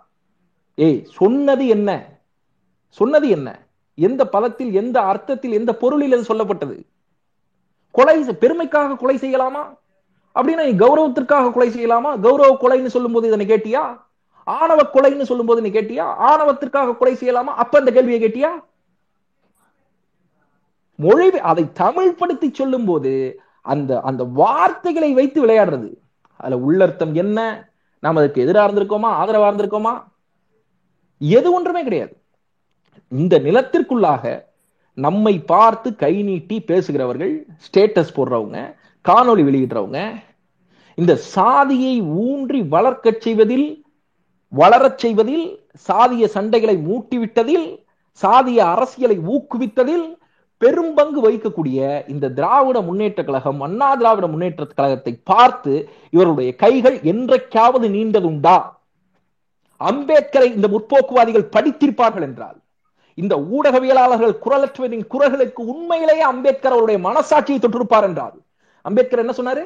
ஏய் 0.76 1.06
சொன்னது 1.06 1.68
என்ன? 1.68 1.90
சொன்னது 2.90 3.30
என்ன? 3.30 3.50
எந்த 3.96 4.26
பதத்தில் 4.26 4.72
எந்த 4.72 5.02
அர்த்தத்தில் 5.02 5.52
எந்த 5.52 5.76
பொருளில் 5.76 6.14
அது 6.14 6.36
சொல்லப்பட்டது? 6.36 6.86
கொலை 7.92 8.24
பெருமைக்காக 8.24 8.96
கொலை 8.96 9.18
செய்யலாமா? 9.18 9.64
அப்படின்னா 10.36 10.66
நீ 10.66 10.86
கௌரவத்திற்காக 10.86 11.52
கொலை 11.52 11.70
செய்யலாமா? 11.70 12.20
கௌரவ 12.20 12.58
கொலைன்னு 12.62 12.86
சொல்லும் 12.86 13.12
போது 13.12 13.28
இதனை 13.28 13.46
கேட்டியா? 13.48 14.02
ஆணவ 14.44 14.90
கொலைன்னு 14.94 15.22
சொல்லும் 15.22 15.46
போது 15.46 15.62
நீ 15.62 15.70
கேட்டியா? 15.70 16.06
ஆணவத்திற்காக 16.06 16.98
கொலை 16.98 17.14
செய்யலாமா? 17.14 17.54
அப்ப 17.64 17.80
இந்த 17.80 17.92
கேள்வியை 17.92 18.20
கேட்டியா? 18.22 18.52
மொழி 20.96 21.40
அதை 21.40 21.64
தமிழ்படுத்தி 21.64 22.54
சொல்லும் 22.54 22.86
போது 22.86 23.42
அந்த 23.62 24.02
அந்த 24.02 24.24
வார்த்தைகளை 24.24 25.14
வைத்து 25.14 25.46
விளையாடுறது. 25.46 25.90
அதுல 26.36 26.58
உள்ளர்த்தம் 26.58 27.14
என்ன? 27.14 27.70
நாம் 28.00 28.16
அதுக்கு 28.16 28.42
எதிராக 28.42 28.72
இருந்திருக்கோமா? 28.72 29.10
ஆதரவா 29.22 29.50
இருந்திருக்கோமா? 29.50 30.04
எது 31.18 31.54
ஒன்றுமே 31.54 31.84
கிடையாது. 31.84 32.18
இந்த 33.08 33.40
நிலத்திற்குள்ளாக 33.40 34.52
நம்மை 34.94 35.40
பார்த்து 35.40 35.96
கை 35.96 36.24
நீட்டி 36.24 36.62
பேசுகிறவர்கள் 36.62 37.46
ஸ்டேட்டஸ் 37.66 38.16
போடுறவங்க 38.16 38.76
காணொளி 39.06 39.44
வெளியிடுறவங்க 39.44 40.14
இந்த 40.96 41.16
சாதியை 41.16 42.02
ஊன்றி 42.02 42.62
வளர்க்கச் 42.62 43.22
செய்வதில் 43.22 43.86
வளரச் 44.48 44.98
செய்வதில் 44.98 45.68
சாதிய 45.88 46.28
சண்டைகளை 46.34 46.76
மூட்டிவிட்டதில் 46.78 47.86
சாதிய 48.22 48.58
அரசியலை 48.58 49.20
ஊக்குவித்ததில் 49.20 50.18
பெரும் 50.64 50.94
பங்கு 50.94 51.20
வகிக்கக்கூடிய 51.24 51.78
இந்த 52.08 52.26
திராவிட 52.30 52.78
முன்னேற்ற 52.82 53.24
கழகம் 53.24 53.62
அண்ணா 53.62 53.90
திராவிட 53.96 54.28
முன்னேற்ற 54.28 54.66
கழகத்தை 54.66 55.14
பார்த்து 55.32 55.74
இவருடைய 56.10 56.50
கைகள் 56.56 56.98
என்றைக்காவது 57.12 57.88
நீண்டதுண்டா? 57.90 58.58
அம்பேத்கரை 59.80 60.50
இந்த 60.58 60.68
முற்போக்குவாதிகள் 60.74 61.52
படித்திருப்பார்கள் 61.56 62.22
என்றால் 62.22 62.58
இந்த 63.18 63.34
ஊடகவியலாளர்கள் 63.56 64.36
குரலற்றவரின் 64.44 65.08
குரல்களுக்கு 65.14 65.62
உண்மையிலேயே 65.74 66.24
அம்பேத்கர் 66.32 66.76
அவருடைய 66.76 67.00
மனசாட்சியை 67.08 67.58
தொற்றிருப்பார் 67.60 68.08
என்றால் 68.10 68.38
அம்பேத்கர் 68.86 69.24
என்ன 69.24 69.34
சொன்னாரு? 69.38 69.64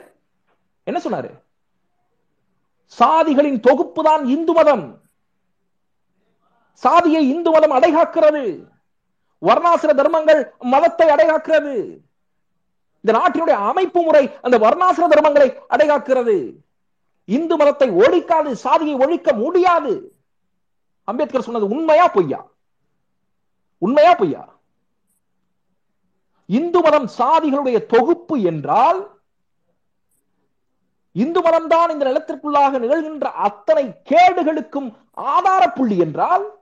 என்ன 0.88 1.00
சொன்னாரு? 1.06 1.30
சாதிகளின் 2.98 3.60
தொகுப்பு 3.60 4.02
தான் 4.04 4.26
இந்து 4.26 4.54
மதம். 4.54 4.86
சாதியை 6.84 7.24
இந்து 7.30 7.50
மதம் 7.52 7.76
அடைகாக்கிறது. 7.78 8.44
வர்ணாசிர 9.42 9.94
தர்மங்கள் 9.94 10.54
மதத்தை 10.60 11.08
அடைகாக்கிறது 11.10 11.76
இந்த 13.04 13.20
நாட்டினுடைய 13.20 13.58
அமைப்பு 13.72 14.02
முறை 14.02 14.38
அந்த 14.42 14.58
வர்ணாசிர 14.58 15.06
தர்மங்களை 15.08 15.50
அடைகாக்கிறது 15.70 16.64
இந்து 17.26 17.58
மதத்தை 17.58 17.90
ஒழிக்காது 17.92 18.52
சாதியை 18.52 18.96
ஒழிக்க 18.96 19.34
முடியாது. 19.34 20.12
அம்பேத்கர் 21.04 21.42
சொன்னது 21.42 21.68
உண்மையா 21.68 22.08
பொய்யா? 22.08 22.40
உண்மையா 23.78 24.14
பொய்யா? 24.14 24.44
இந்து 26.46 26.80
மதம் 26.82 27.08
சாதிகளுடைய 27.18 27.86
தொகுப்பு 27.86 28.42
என்றால் 28.42 29.00
இந்து 31.16 31.42
மதம் 31.42 31.68
தான் 31.68 31.90
இந்த 31.90 32.06
நிலத்திற்குள்ளாக 32.06 32.80
நிகழ்கின்ற 32.80 33.26
அத்தனை 33.26 33.86
கேடுகளுக்கும் 34.10 34.90
ஆதார 35.14 35.72
புள்ளி 35.72 35.98
என்றால் 35.98 36.57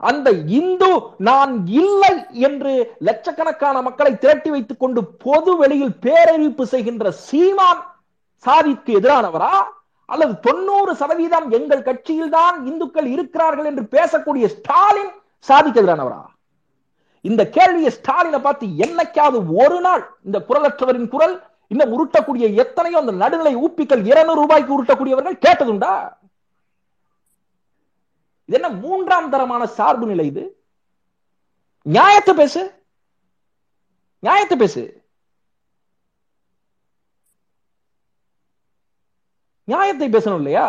அந்த 0.00 0.28
இந்து 0.58 0.90
நான் 1.28 1.52
இல்லை 1.82 2.14
என்று 2.48 2.72
லட்சக்கணக்கான 3.08 3.82
மக்களை 3.82 4.12
திரட்டி 4.18 4.50
வைத்துக் 4.50 4.82
கொண்டு 4.82 5.00
பொது 5.24 5.52
வெளியில் 5.56 5.98
பேரறிவிப்பு 6.04 6.64
செய்கின்ற 6.72 7.10
சீமான் 7.26 7.82
சாதிக்கு 8.44 8.92
எதிரானவரா? 9.00 9.54
அல்லது 10.08 10.34
தொண்ணூறு 10.40 10.92
சதவீதம் 10.94 11.48
எங்கள் 11.50 11.86
கட்சியில் 11.88 12.34
தான் 12.36 12.56
இந்துக்கள் 12.66 13.08
இருக்கிறார்கள் 13.14 13.68
என்று 13.70 13.84
பேசக்கூடிய 13.96 14.46
ஸ்டாலின் 14.56 15.12
சாதிக்கு 15.48 15.80
எதிரானவரா? 15.82 16.22
இந்த 17.24 17.42
கேள்வியை 17.56 17.90
ஸ்டாலினை 17.98 18.40
பார்த்து 18.40 18.66
என்னைக்காவது 18.86 19.38
ஒரு 19.62 19.78
நாள் 19.80 20.02
இந்த 20.24 20.38
குரலற்றவரின் 20.48 21.12
குரல் 21.14 21.36
இன்னும் 21.70 21.92
உருட்டக்கூடிய 21.96 22.46
எத்தனையோ 22.62 22.98
அந்த 22.98 23.12
நடுநிலை 23.12 23.54
ஊப்பிக்கள் 23.56 24.02
இருநூறு 24.10 24.40
ரூபாய்க்கு 24.40 24.76
உருட்டக்கூடியவர்கள் 24.76 25.42
கேட்டதுண்டா? 25.46 25.92
இது 28.50 28.58
என்ன 28.58 28.68
மூன்றாம் 28.68 29.30
தரமான 29.30 29.66
சார்பு 29.66 30.06
நிலை 30.06 30.26
இது? 30.26 30.44
நியாயத்தை 31.86 32.34
பேசு. 32.34 32.62
நியாயத்தை 34.22 34.58
பேசு. 34.58 34.82
நியாயத்தை 39.64 40.08
பேசணும் 40.08 40.36
இல்லையா? 40.36 40.64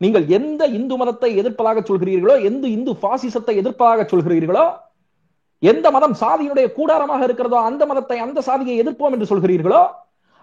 நீங்கள் 0.00 0.26
எந்த 0.28 0.66
இந்து 0.66 0.96
மதத்தை 0.96 1.36
எதிர்ப்பதாக 1.38 1.80
சொல்கிறீர்களோ 1.80 2.42
எந்த 2.42 2.68
இந்து 2.68 2.92
பாசிசத்தை 2.94 3.54
எதிர்ப்பதாக 3.56 4.06
சொல்கிறீர்களோ 4.12 4.64
எந்த 5.58 5.90
மதம் 5.90 6.14
சாதியினுடைய 6.14 6.66
கூடாரமாக 6.72 7.24
இருக்கிறதோ 7.24 7.60
அந்த 7.60 7.86
மதத்தை 7.86 8.18
அந்த 8.18 8.40
சாதியை 8.40 8.82
எதிர்ப்போம் 8.82 9.12
என்று 9.12 9.24
சொல்கிறீர்களோ 9.24 9.82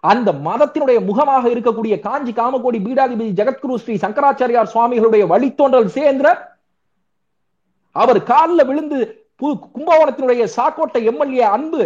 அந்த 0.03 0.31
மதத்தினுடைய 0.45 0.99
முகமாக 1.05 1.43
இருக்கக்கூடிய 1.49 1.99
காஞ்சி 1.99 2.31
காமகோடி 2.33 2.79
பீடாதிபதி 2.85 3.31
ஜெகத்குரு 3.31 3.75
ஸ்ரீ 3.75 3.93
சங்கராச்சாரியார் 3.97 4.71
சுவாமிகளுடைய 4.73 5.25
வழித்தோன்றல் 5.27 5.93
சேந்திர 5.95 6.29
அவர் 7.95 8.23
காலில் 8.23 8.65
விழுந்து 8.65 8.97
கும்பகோணத்தினுடைய 9.73 10.43
சாக்கோட்டை 10.55 11.01
எம்எல்ஏ 11.05 11.45
அன்பு 11.55 11.83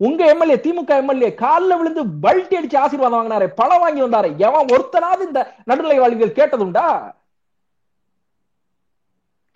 உங்க 0.00 0.22
எம்எல்ஏ 0.26 0.56
திமுக 0.56 0.92
எம்எல்ஏ 0.98 1.34
காலில் 1.34 1.76
விழுந்து 1.78 2.02
பல்ட்டி 2.24 2.54
அடிச்சு 2.58 2.78
ஆசீர்வாதம் 2.78 3.18
வாங்கினாரு 3.18 3.46
பணம் 3.54 3.82
வாங்கி 3.82 4.02
வந்தாரு 4.02 4.30
எவன் 4.38 4.70
ஒருத்தனாவது 4.74 5.26
இந்த 5.26 5.40
நடுநிலை 5.64 5.98
வாழ்வியல் 5.98 6.38
கேட்டதுண்டா? 6.38 6.86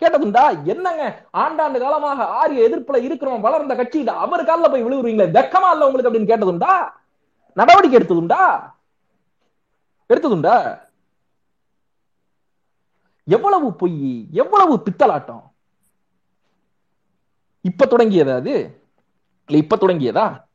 கேட்டதுண்டா 0.01 0.63
என்னங்க? 0.63 1.03
ஆண்டாண்டு 1.33 1.79
காலமாக 1.79 2.25
ஆரிய 2.25 2.69
எதிர்ப்புல 2.69 2.97
இருக்கிறவன் 3.07 3.41
வளர்ந்த 3.41 3.75
கட்சி 3.75 3.99
இது 3.99 4.11
அவர் 4.11 4.45
காலில் 4.45 4.69
போய் 4.69 4.83
விழுவுறீங்களே 4.83 5.25
வெக்கமா 5.37 5.71
இல்ல 5.71 5.87
உங்களுக்கு 5.87 6.11
அப்படின்னு 6.11 6.31
கேட்டதுண்டா? 6.31 6.73
நடவடிக்கை 7.53 7.99
எடுத்ததுண்டா? 7.99 8.41
எடுத்ததுண்டா? 10.09 10.85
எவ்வளவு 13.23 13.73
பொய் 13.73 14.27
எவ்வளவு 14.31 14.83
பித்தலாட்டம்? 14.89 15.43
இப்ப 17.61 17.85
தொடங்கியதா 17.85 18.35
அது? 18.35 18.55
இல்ல 19.47 19.63
இப்ப 19.63 19.75
தொடங்கியதா? 19.75 20.45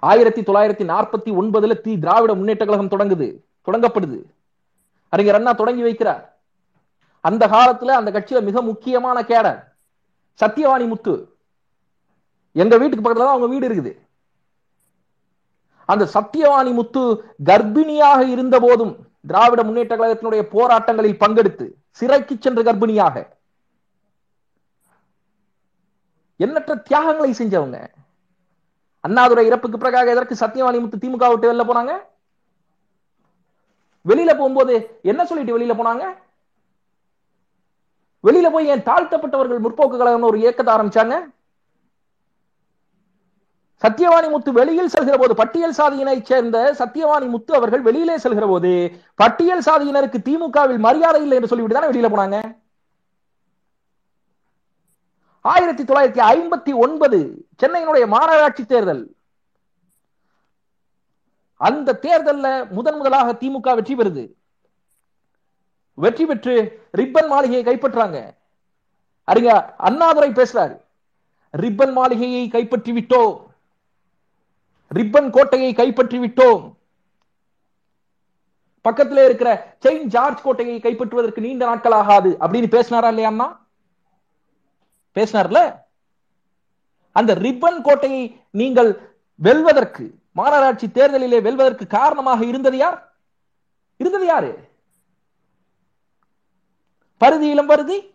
ஆயிரத்தி 0.00 0.42
தொள்ளாயிரத்தி 0.42 0.84
நாற்பத்தி 0.92 1.30
ஒன்பதுல 1.40 1.80
தி 1.80 1.98
திராவிட 1.98 2.34
முன்னேற்ற 2.34 2.66
கழகம் 2.66 2.88
தொடங்குது 2.88 3.28
தொடங்கப்படுது. 3.66 4.18
அறிஞர் 5.08 5.34
அண்ணா 5.34 5.52
தொடங்கி 5.52 5.82
வைக்கிறார். 5.82 6.24
அந்த 7.20 7.44
காலத்துல 7.54 7.96
அந்த 8.00 8.10
கட்சியில 8.10 8.42
மிக 8.42 8.62
முக்கியமான 8.62 9.22
கேடர் 9.30 9.58
சத்தியவாணி 10.40 10.86
முத்து. 10.88 11.14
எங்க 12.52 12.74
வீட்டுக்கு 12.78 13.04
பக்கத்துல 13.04 13.26
தான் 13.26 13.34
அவங்க 13.34 13.46
வீடு 13.46 13.68
இருக்குது. 13.68 13.92
அந்த 15.84 16.04
சத்தியவாணி 16.14 16.72
முத்து 16.74 17.02
கர்ப்பிணியாக 17.44 18.20
இருந்த 18.34 18.56
போதும் 18.60 18.94
திராவிட 19.26 19.62
முன்னேற்ற 19.62 19.94
கழகத்தினுடைய 19.96 20.42
போராட்டங்களில் 20.54 21.20
பங்கெடுத்து 21.22 21.66
சிறைக்கு 21.98 22.36
சென்ற 22.40 22.62
கர்ப்பிணியாக. 22.62 23.16
எண்ணற்ற 26.36 26.74
தியாகங்களை 26.76 27.32
செஞ்சவங்க. 27.32 27.78
அண்ணாதுரை 29.00 29.44
இறப்புக்கு 29.46 29.78
பிறகாக 29.78 30.14
எதற்கு 30.14 30.34
சத்தியவாணி 30.34 30.80
முத்து 30.80 30.96
திமுக 30.96 31.28
விட்டு 31.28 31.50
வெளில 31.50 31.64
போனாங்க? 31.70 31.92
வெளியில 34.08 34.32
போகும்போது 34.38 34.74
என்ன 35.02 35.24
சொல்லிட்டு 35.24 35.54
வெளியில 35.56 35.74
போனாங்க? 35.78 36.04
வெளியில 38.26 38.48
போய் 38.54 38.70
ஏன் 38.72 38.86
தாழ்த்தப்பட்டவர்கள் 38.88 39.64
முற்போக்கு 39.64 39.96
கழகம் 40.00 40.26
ஒரு 40.30 40.38
இயக்கத்தை 40.42 40.72
ஆரம்பிச்சாங்க? 40.74 41.16
சத்தியவாணி 43.82 44.28
முத்து 44.30 44.50
வெளியில் 44.52 44.90
செல்கிற 44.94 45.16
போது 45.18 45.34
பட்டியல் 45.34 45.76
சாதியினை 45.78 46.16
சேர்ந்த 46.30 46.56
சத்தியவாணி 46.78 47.26
முத்து 47.34 47.52
அவர்கள் 47.58 47.86
வெளியிலே 47.86 48.16
செல்கிற 48.24 48.46
போது 48.48 48.72
பட்டியல் 49.14 49.66
சாதியினருக்கு 49.68 50.18
திமுகவில் 50.26 50.82
மரியாதை 50.86 51.20
இல்லை 51.22 51.36
என்று 51.36 51.50
சொல்லிவிட்டு 51.52 51.78
தானே 51.78 51.90
வெளியில 51.92 52.10
போனாங்க? 52.14 52.38
ஆயிரத்தி 55.52 55.82
தொள்ளாயிரத்தி 55.82 56.22
ஐம்பத்தி 56.32 56.72
ஒன்பது 56.84 57.18
சென்னையினுடைய 57.62 58.04
மாநகராட்சி 58.14 58.64
தேர்தல். 58.72 59.02
அந்த 61.56 61.98
தேர்தல்ல 62.02 62.46
முதன் 62.76 62.96
முதலாக 62.96 63.32
திமுக 63.40 63.74
வெற்றி 63.74 63.94
பெறுது. 63.94 64.24
வெற்றி 65.94 66.26
பெற்று 66.26 66.82
ரிப்பன் 66.96 67.28
மாளிகையை 67.28 67.64
கைப்பற்றாங்க. 67.64 68.34
அறிஞ 69.28 69.74
அண்ணாதுரை 69.76 70.30
பேசுறாரு. 70.30 70.80
ரிப்பன் 71.52 71.92
மாளிகையை 71.92 72.48
கைப்பற்றி 72.48 72.92
விட்டோம் 72.92 73.48
ரிப்பன் 74.94 75.30
கோட்டையை 75.30 75.72
கைப்பற்றி 75.72 76.18
விட்டோம் 76.18 76.74
பக்கத்துல 78.84 79.24
இருக்கிற 79.24 79.76
செயின்ட் 79.78 80.10
ஜார்ஜ் 80.10 80.42
கோட்டையை 80.42 80.80
கைப்பற்றுவதற்கு 80.80 81.38
நீண்ட 81.38 81.64
நாட்கள் 81.64 81.92
ஆகாது 81.92 82.36
அப்படின்னு 82.40 82.68
பேசினாரா 82.76 83.08
இல்லையா 83.08 83.28
அண்ணா? 83.28 83.66
பேசினார்ல? 85.14 85.82
அந்த 87.12 87.34
ரிப்பன் 87.34 87.82
கோட்டையை 87.82 88.40
நீங்கள் 88.50 89.00
வெல்வதற்கு 89.34 90.14
மாநகராட்சி 90.36 90.86
தேர்தலிலே 90.86 91.42
வெல்வதற்கு 91.42 91.86
காரணமாக 91.86 92.44
இருந்தது 92.44 92.76
யார்? 92.76 93.12
இருந்தது 93.96 94.26
யாரு? 94.26 94.69
பருதி 97.20 97.48
இளம் 97.48 97.66
பருதி? 97.66 98.14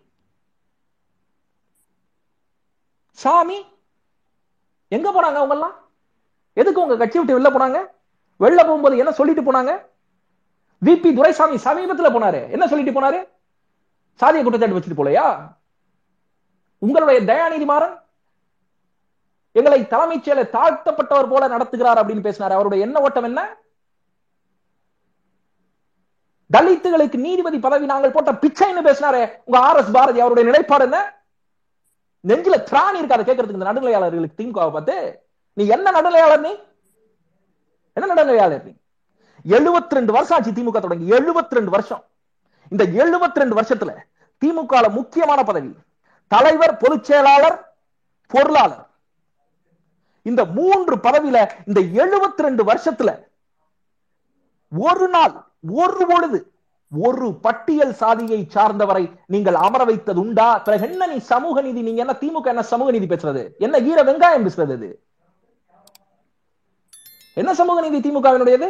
சாமி? 3.11 3.65
எங்க 4.87 5.09
போனாங்க 5.09 5.39
அவங்க 5.39 5.53
எல்லாம் 5.53 5.75
எதுக்கு 6.53 6.81
உங்க 6.81 6.97
கட்சி 6.97 7.19
விட்டு 7.19 7.39
வெளில 7.39 7.53
போனாங்க? 7.53 7.79
வெளில 8.39 8.57
போகும்போது 8.57 8.97
என்ன 8.97 9.11
சொல்லிட்டு 9.11 9.51
போனாங்க? 9.51 9.73
விபி 10.85 11.15
துரைசாமி 11.15 11.55
சமீபத்துல 11.55 12.09
போனாரு. 12.15 12.51
என்ன 12.51 12.67
சொல்லிட்டு 12.67 13.01
போனாரு? 13.01 13.19
சாதிய 14.19 14.43
குற்றச்சாட்டு 14.43 14.79
வச்சுட்டு 14.79 14.99
போலையா? 14.99 15.27
உங்களுடைய 16.77 17.21
தயாநிதி 17.21 17.65
மாறன்? 17.65 17.95
எங்களை 19.51 19.87
தலைமைச் 19.87 20.29
செயலர் 20.29 20.55
தாழ்த்தப்பட்டவர் 20.57 21.29
போல 21.29 21.47
நடத்துகிறார் 21.47 22.01
அப்படின்னு 22.01 22.21
பேசினார். 22.21 22.51
அவருடைய 22.51 22.85
என்ன 22.85 23.01
ஓட்டம் 23.01 23.23
என்ன? 23.23 23.41
தலித்துகளுக்கு 26.53 27.17
நீதிபதி 27.17 27.59
பதவி 27.59 27.85
நாங்கள் 27.85 28.11
போட்ட 28.11 28.31
பிச்சைன்னு 28.31 28.85
பேசினாரு 28.87 29.21
உங்க 29.45 29.59
ஆர் 29.59 29.77
எஸ் 29.77 29.91
பாரதி 29.91 30.19
அவருடைய 30.19 30.51
நிலைப்பாடு 30.51 30.83
என்ன? 30.83 30.99
நெஞ்சில 32.23 32.55
திராணி 32.69 32.97
இருக்காத 33.01 33.23
கேட்கறதுக்கு 33.27 33.59
இந்த 33.59 33.67
நடுநிலையாளர்களுக்கு 33.71 34.39
திமுக 34.41 34.71
பார்த்து 34.71 34.95
நீ 35.53 35.67
என்ன 35.67 35.91
நடுநிலையாளர் 35.91 36.39
நீ? 36.39 36.53
என்ன 37.93 38.13
நடுநிலையாளர் 38.13 38.63
நீ? 38.63 38.73
எழுபத்தி 39.45 39.97
ரெண்டு 39.97 40.11
வருஷம் 40.13 40.37
ஆச்சு 40.37 40.51
திமுக 40.51 40.79
தொடங்கி 40.81 41.11
எழுபத்தி 41.11 41.57
ரெண்டு 41.57 41.71
வருஷம். 41.71 42.03
இந்த 42.71 42.83
எழுபத்தி 42.83 43.41
ரெண்டு 43.41 43.55
வருஷத்துல 43.61 43.91
திமுக 44.41 44.91
முக்கியமான 44.91 45.43
பதவி 45.43 45.69
தலைவர் 46.31 46.77
பொதுச் 46.77 47.03
செயலாளர் 47.03 47.57
பொருளாளர். 48.31 48.85
இந்த 50.21 50.45
மூன்று 50.45 50.95
பதவியில 50.95 51.39
இந்த 51.65 51.81
72 51.81 52.45
ரெண்டு 52.47 52.63
வருஷத்துல 52.63 53.09
ஒரு 54.71 55.07
நாள் 55.07 55.33
ஒரு 55.81 56.05
பொழுது 56.11 56.39
ஒரு 56.91 57.27
பட்டியல் 57.45 57.93
சாதியை 58.01 58.39
சார்ந்தவரை 58.55 59.03
நீங்கள் 59.33 59.57
அமர 59.65 59.81
வைத்தது 59.85 60.19
உண்டா? 60.19 60.59
பிறகு 60.65 60.85
என்ன 60.87 61.07
நீ 61.07 61.17
சமூக 61.31 61.61
நீதி? 61.61 61.81
நீங்க 61.81 62.01
என்ன 62.03 62.15
திமுக 62.21 62.47
என்ன 62.53 62.63
சமூக 62.63 62.91
நீதி 62.91 63.07
பேசுறது? 63.13 63.41
என்ன 63.59 63.79
ஈர 63.89 64.03
வெங்காயம் 64.09 64.45
பேசுறது 64.47 64.75
இது 64.77 64.89
என்ன 67.37 67.53
சமூக 67.53 67.81
நீதி 67.81 67.99
திமுகவினுடையது? 68.05 68.69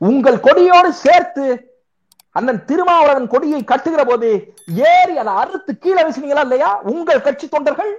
உங்கள் 0.00 0.38
கொடியோடு 0.46 0.90
சேர்த்து 1.04 1.44
அண்ணன் 2.36 2.64
திருமாவளவன் 2.64 3.30
கொடியை 3.34 3.60
கட்டுகிற 3.64 4.02
போது 4.04 4.28
ஏறி 4.90 5.14
அதை 5.22 5.32
அறுத்து 5.42 5.72
கீழே 5.78 6.02
வீசினீங்களா 6.06 6.44
இல்லையா? 6.46 6.70
உங்கள் 6.92 7.24
கட்சி 7.26 7.48
தொண்டர்கள்? 7.48 7.92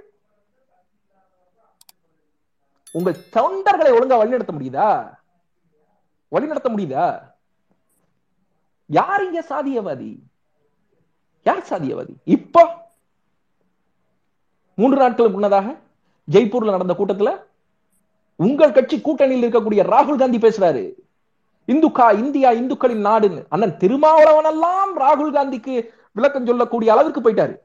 உங்கள் 2.94 3.18
தொண்டர்களை 3.36 3.90
ஒழுங்கா 3.96 4.18
வழிநடத்த 4.20 4.52
முடியுதா? 4.54 4.88
வழி 6.32 6.46
நடத்த 6.46 6.68
முடியுதா? 6.68 7.32
யார் 8.86 9.24
இங்க 9.24 9.44
சாதியவாதி? 9.48 10.22
யார் 11.42 11.62
சாதியவாதி? 11.70 12.14
இப்போ 12.24 12.88
மூன்று 14.74 14.98
நாட்களுக்கு 14.98 15.38
முன்னதாக 15.38 15.76
ஜெய்ப்பூர்ல 16.30 16.70
நடந்த 16.70 16.94
கூட்டத்துல 16.98 17.42
உங்கள் 18.36 18.72
கட்சி 18.72 18.96
கூட்டணியில் 18.98 19.44
இருக்கக்கூடிய 19.46 19.80
ராகுல் 19.92 20.18
காந்தி 20.18 20.38
பேசுறாரு. 20.38 20.92
இந்துக்கா 21.66 22.18
இந்தியா 22.18 22.50
இந்துக்களின் 22.50 23.06
நாடுன்னு. 23.06 23.44
அண்ணன் 23.48 23.76
திருமாவளவன் 23.76 24.44
எல்லாம் 24.44 25.00
ராகுல் 25.00 25.34
காந்திக்கு 25.36 25.94
விளக்கம் 26.12 26.46
சொல்லக்கூடிய 26.46 26.92
அளவிற்கு 26.92 27.20
போயிட்டாரு. 27.20 27.56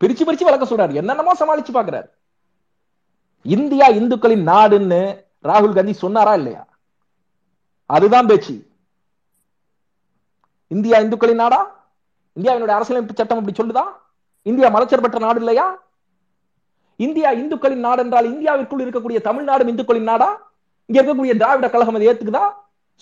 பிரிச்சு 0.00 0.26
பிரிச்சு 0.26 0.48
விளக்க 0.48 0.64
சொல்றாரு. 0.64 0.94
என்னென்னமோ 0.94 1.34
சமாளிச்சு 1.34 1.72
பாக்குறாரு 1.72 2.08
இந்தியா 3.42 3.88
இந்துக்களின் 3.88 4.46
நாடுன்னு 4.46 5.24
ராகுல் 5.44 5.74
காந்தி 5.74 5.92
சொன்னாரா 5.92 6.34
இல்லையா? 6.34 6.67
அதுதான் 7.88 8.26
பேச்சு. 8.26 8.66
இந்தியா 10.68 10.98
இந்துக்களின் 10.98 11.34
நாடா? 11.34 11.86
இந்தியாவினுடைய 12.40 12.76
அரசியலமைப்பு 12.78 13.14
சட்டம் 13.14 13.38
அப்படி 13.38 13.56
சொல்லுதா? 13.56 13.84
இந்தியா 14.42 14.68
மலச்சர் 14.68 15.18
நாடு 15.18 15.38
இல்லையா? 15.38 15.82
இந்தியா 16.96 17.30
இந்துக்களின் 17.30 17.84
நாடு 17.86 18.02
என்றால் 18.02 18.24
இந்தியாவிற்குள் 18.24 18.84
இருக்கக்கூடிய 18.84 19.20
தமிழ்நாடு 19.20 19.64
இந்துக்களின் 19.64 20.02
நாடா? 20.02 20.52
இங்க 20.86 21.02
இருக்கக்கூடிய 21.02 21.32
திராவிட 21.32 21.70
கழகம் 21.70 21.94
அதை 21.94 22.08
ஏத்துக்குதா? 22.08 22.52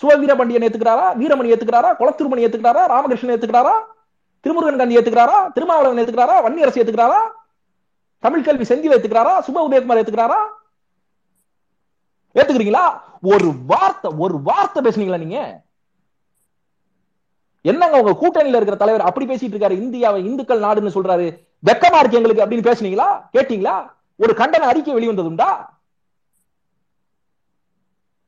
சுவீரபாண்டியன் 0.02 0.62
ஏத்துக்கிறாரா? 0.62 1.06
வீரமணி 1.14 1.52
ஏத்துக்கிறாரா? 1.52 1.90
குளத்திருமணி 1.98 2.42
ஏத்துக்கிறாரா? 2.46 2.86
ராமகிருஷ்ணன் 2.86 3.38
ஏத்துக்கிறாரா? 3.38 3.72
திருமுருகன் 4.40 4.78
காந்தி 4.78 4.96
ஏத்துக்கிறாரா? 4.96 5.52
திருமாவளவன் 5.52 6.04
ஏத்துக்கிறாரா? 6.04 6.42
வன்னியரசு 6.42 6.82
ஏத்துக்கிறாரா? 6.82 7.20
தமிழ் 8.18 8.42
கல்வி 8.42 8.64
செந்தில் 8.64 8.92
ஏத்துக்கிறாரா? 8.92 9.38
சுப 9.38 9.68
உதயகுமார் 9.70 10.00
ஏத்துக்கிறாரா? 10.02 10.36
ஏத்துக்கிறீங்களா? 12.36 13.00
ஒரு 13.22 13.52
வார்த்தை 13.66 14.12
ஒரு 14.18 14.40
வார்த்தை 14.40 14.84
பேசுனீங்களா 14.84 15.18
நீங்க? 15.18 15.64
என்னங்க 17.62 18.00
உங்க 18.00 18.12
கூட்டணியில 18.22 18.56
இருக்கிற 18.56 18.76
தலைவர் 18.76 19.06
அப்படி 19.08 19.26
பேசிட்டு 19.26 19.54
இருக்காரு? 19.54 19.70
இந்தியாவை 19.70 20.24
இந்துக்கள் 20.24 20.60
நாடுன்னு 20.60 20.96
சொல்றாரு. 20.96 21.44
வெக்கமா 21.66 21.98
இருக்கு 21.98 22.16
எங்களுக்கு 22.16 22.44
அப்படின்னு 22.44 22.68
பேசுனீங்களா? 22.70 23.28
கேட்டீங்களா? 23.32 23.90
ஒரு 24.16 24.32
கண்டன 24.32 24.66
அறிக்கை 24.66 24.94
வெளிவந்ததுண்டா? 24.94 25.74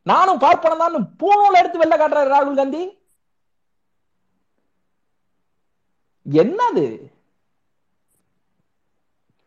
நானும் 0.02 0.38
பார்ப்பனம் 0.38 0.76
தான் 0.76 1.14
பூனோல 1.18 1.58
எடுத்து 1.58 1.78
வெளில 1.78 1.98
காட்டுறாரு 1.98 2.32
ராகுல் 2.34 2.54
காந்தி. 2.54 2.98
என்னது? 6.26 7.10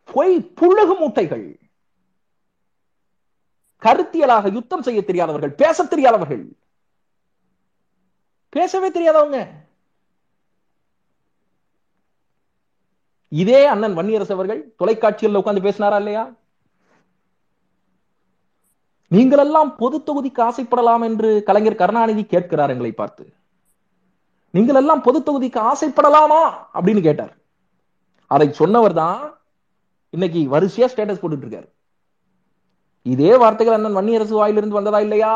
பொய் 0.04 0.52
புழுகு 0.60 0.94
மூட்டைகள். 1.00 1.61
கருத்தியலாக 3.84 4.52
யுத்தம் 4.52 4.84
செய்ய 4.86 5.00
தெரியாதவர்கள் 5.04 5.52
பேச 5.62 5.84
தெரியாதவர்கள். 5.84 6.44
பேசவே 8.56 8.88
தெரியாதவங்க. 8.90 9.38
இதே 13.28 13.60
அண்ணன் 13.72 13.96
வன்னியரசு 13.98 14.32
அவர்கள் 14.36 14.60
தொலைக்காட்சியில் 14.76 15.38
உட்கார்ந்து 15.40 15.66
பேசினாரா 15.66 15.98
இல்லையா? 16.02 16.24
நீங்கள் 19.14 19.42
எல்லாம் 19.44 19.70
பொது 19.76 19.96
தொகுதிக்கு 20.08 20.40
ஆசைப்படலாம் 20.48 21.04
என்று 21.08 21.30
கலைஞர் 21.48 21.80
கருணாநிதி 21.82 22.24
கேட்கிறார் 22.24 22.72
எங்களை 22.74 22.92
பார்த்து. 22.92 23.24
நீங்கள் 24.56 24.78
எல்லாம் 24.80 25.02
பொது 25.02 25.18
தொகுதிக்கு 25.20 25.60
ஆசைப்படலாமா 25.70 26.40
அப்படின்னு 26.74 27.02
கேட்டார். 27.02 27.34
அதை 28.26 28.52
சொன்னவர் 28.52 28.94
தான் 29.02 29.18
இன்னைக்கு 30.10 30.40
வரிசையா 30.54 30.88
ஸ்டேட்டஸ் 30.92 31.22
போட்டுட்டு 31.22 31.46
இருக்காரு. 31.46 31.68
இதே 33.02 33.36
வார்த்தைகள் 33.36 33.74
அண்ணன் 33.74 33.98
வன்னியரசு 33.98 34.30
வாயிலிருந்து 34.30 34.74
வந்ததா 34.74 35.00
இல்லையா? 35.00 35.34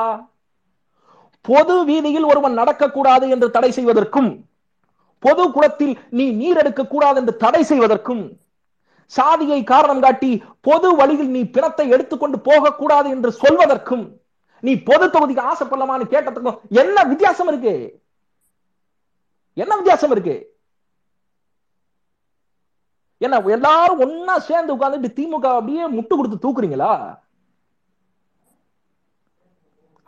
பொது 1.42 1.84
வீதியில் 1.84 2.24
ஒருவன் 2.24 2.58
நடக்கக்கூடாது 2.58 3.28
என்று 3.28 3.50
தடை 3.50 3.70
செய்வதற்கும் 3.70 4.44
பொது 5.22 5.52
குளத்தில் 5.52 5.98
நீ 6.10 6.30
நீர் 6.30 6.56
எடுக்க 6.56 6.86
கூடாது 6.86 7.20
என்று 7.20 7.36
தடை 7.36 7.62
செய்வதற்கும் 7.62 8.24
சாதியை 9.12 9.64
காரணம் 9.64 10.00
காட்டி 10.00 10.42
பொது 10.60 10.96
வழியில் 10.96 11.30
நீ 11.30 11.42
பிணத்தை 11.42 11.88
எடுத்துக்கொண்டு 11.88 12.38
போகக்கூடாது 12.38 13.10
என்று 13.10 13.30
சொல்வதற்கும் 13.30 14.04
நீ 14.62 14.82
பொது 14.82 15.06
தொகுதிக்கு 15.06 15.48
ஆசைப்படலாமான்னு 15.50 16.12
கேட்டதுக்கும் 16.12 16.58
என்ன 16.70 17.02
வித்தியாசம் 17.02 17.48
இருக்கு? 17.48 17.74
என்ன 19.54 19.76
வித்தியாசம் 19.76 20.10
இருக்கு? 20.10 20.36
என்ன 23.20 23.38
எல்லாரும் 23.38 24.00
ஒன்னா 24.00 24.36
சேர்ந்து 24.38 24.74
உட்கார்ந்துட்டு 24.76 25.16
திமுக 25.16 25.46
அப்படியே 25.56 25.84
முட்டு 25.86 26.14
கொடுத்து 26.16 26.38
தூக்குறீங்களா? 26.44 26.92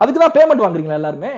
அதுக்கு 0.01 0.19
தான் 0.19 0.37
பேமெண்ட் 0.37 0.63
வாங்குறீங்களா 0.63 0.99
எல்லாருமே? 0.99 1.33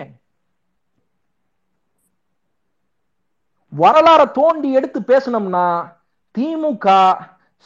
வரலாற 3.74 4.32
தோண்டி 4.32 4.72
எடுத்து 4.74 5.00
பேசணும்னா 5.00 5.94
திமுக 6.38 6.88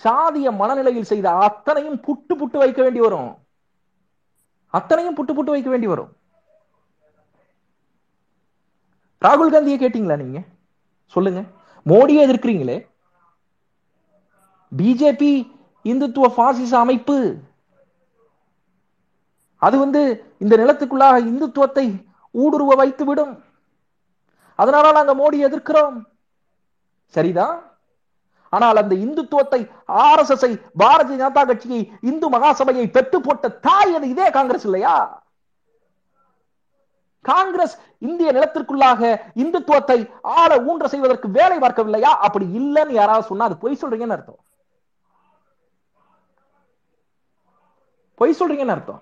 சாதிய 0.03 0.51
மனநிலையில் 0.51 1.10
செய்த 1.12 1.31
அத்தனையும் 1.31 1.99
புட்டு 2.08 2.34
புட்டு 2.36 2.58
வைக்க 2.58 2.81
வேண்டி 2.81 2.99
வரும். 2.99 3.31
அத்தனையும் 4.73 5.15
புட்டு 5.17 5.34
புட்டு 5.34 5.51
வைக்க 5.55 5.69
வேண்டி 5.69 5.88
வரும். 5.88 6.12
ராகுல் 9.21 9.51
காந்தியை 9.51 9.77
கேட்டீங்களா 9.79 10.17
நீங்க? 10.17 10.39
சொல்லுங்க. 11.05 11.41
மோடியை 11.86 12.21
எதிர்க்கிறீங்களே? 12.27 12.77
பிஜேபி 14.71 15.31
இந்துத்துவ 15.86 16.27
பாசிச 16.36 16.79
அமைப்பு. 16.79 17.17
அது 19.67 19.75
வந்து 19.84 20.01
இந்த 20.43 20.54
நிலத்துக்குள்ளாக 20.62 21.17
இந்துத்துவத்தை 21.32 21.86
ஊடுருவ 22.36 22.75
வைத்து 22.82 23.04
விடும் 23.06 23.34
அதனால 24.60 24.91
நாங்க 24.97 25.13
மோடி 25.21 25.38
எதிர்க்கிறோம். 25.47 25.95
சரிதான். 27.15 27.56
ஆனால் 28.54 28.80
அந்த 28.82 28.95
இந்துத்துவத்தை 29.06 29.60
R 30.04 30.21
S 30.21 30.34
S 30.36 30.45
Bharatiya 30.82 31.17
Janata 31.21 31.41
கட்சியை 31.49 31.80
இந்து 32.10 32.28
மகாசபையை 32.36 32.86
பெற்று 32.97 33.17
போட்ட 33.21 33.47
தாய் 33.67 33.95
அது 33.97 34.08
இதே 34.13 34.28
காங்கிரஸ் 34.38 34.65
இல்லையா? 34.67 34.95
காங்கிரஸ் 37.25 37.75
இந்திய 38.08 38.30
நிலத்திற்குள்ளாக 38.38 39.01
இந்துத்துவத்தை 39.43 39.97
ஆள 40.39 40.51
ஊன்ற 40.67 40.88
செய்வதற்கு 40.93 41.28
வேலை 41.38 41.58
பார்க்கவில்லையா? 41.63 42.12
அப்படி 42.28 42.45
இல்லைன்னு 42.60 42.99
யாராவது 42.99 43.30
சொன்னா 43.30 43.47
அது 43.49 43.58
பொய் 43.63 43.82
சொல்றீங்கன்னு 43.82 44.17
அர்த்தம். 44.17 44.41
பொய் 48.19 48.38
சொல்றீங்கன்னு 48.39 48.75
அர்த்தம். 48.78 49.01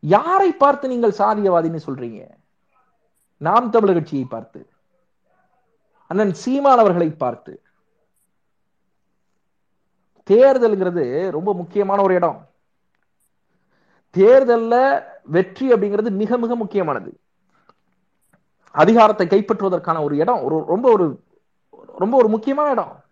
யாரை 0.00 0.52
பார்த்து 0.52 0.88
நீங்கள் 0.88 1.18
சாதியவாதின்னு 1.18 1.78
சொல்றீங்க? 1.86 2.30
நாம் 3.36 3.70
தமிழர் 3.70 3.94
கட்சியை 3.94 4.24
பார்த்து. 4.24 4.68
அண்ணன் 6.06 6.34
சீமான் 6.34 6.78
அவர்களை 6.78 7.10
பார்த்து. 7.10 7.62
தேர்தல்ங்கிறது 10.30 11.30
ரொம்ப 11.30 11.54
முக்கியமான 11.54 12.02
ஒரு 12.02 12.14
இடம். 12.14 12.48
தேர்தல்ல 14.16 15.02
வெற்றி 15.24 15.72
அப்படிங்கிறது 15.72 16.10
மிக 16.10 16.38
மிக 16.38 16.56
முக்கியமானது. 16.56 17.20
அதிகாரத்தை 18.70 19.26
கைப்பற்றுவதற்கான 19.26 20.02
ஒரு 20.02 20.16
இடம் 20.16 20.42
ஒரு 20.42 20.64
ரொம்ப 20.66 20.90
ஒரு 20.90 21.24
ரொம்ப 21.86 22.16
ஒரு 22.16 22.28
முக்கியமான 22.28 22.70
இடம். 22.70 23.04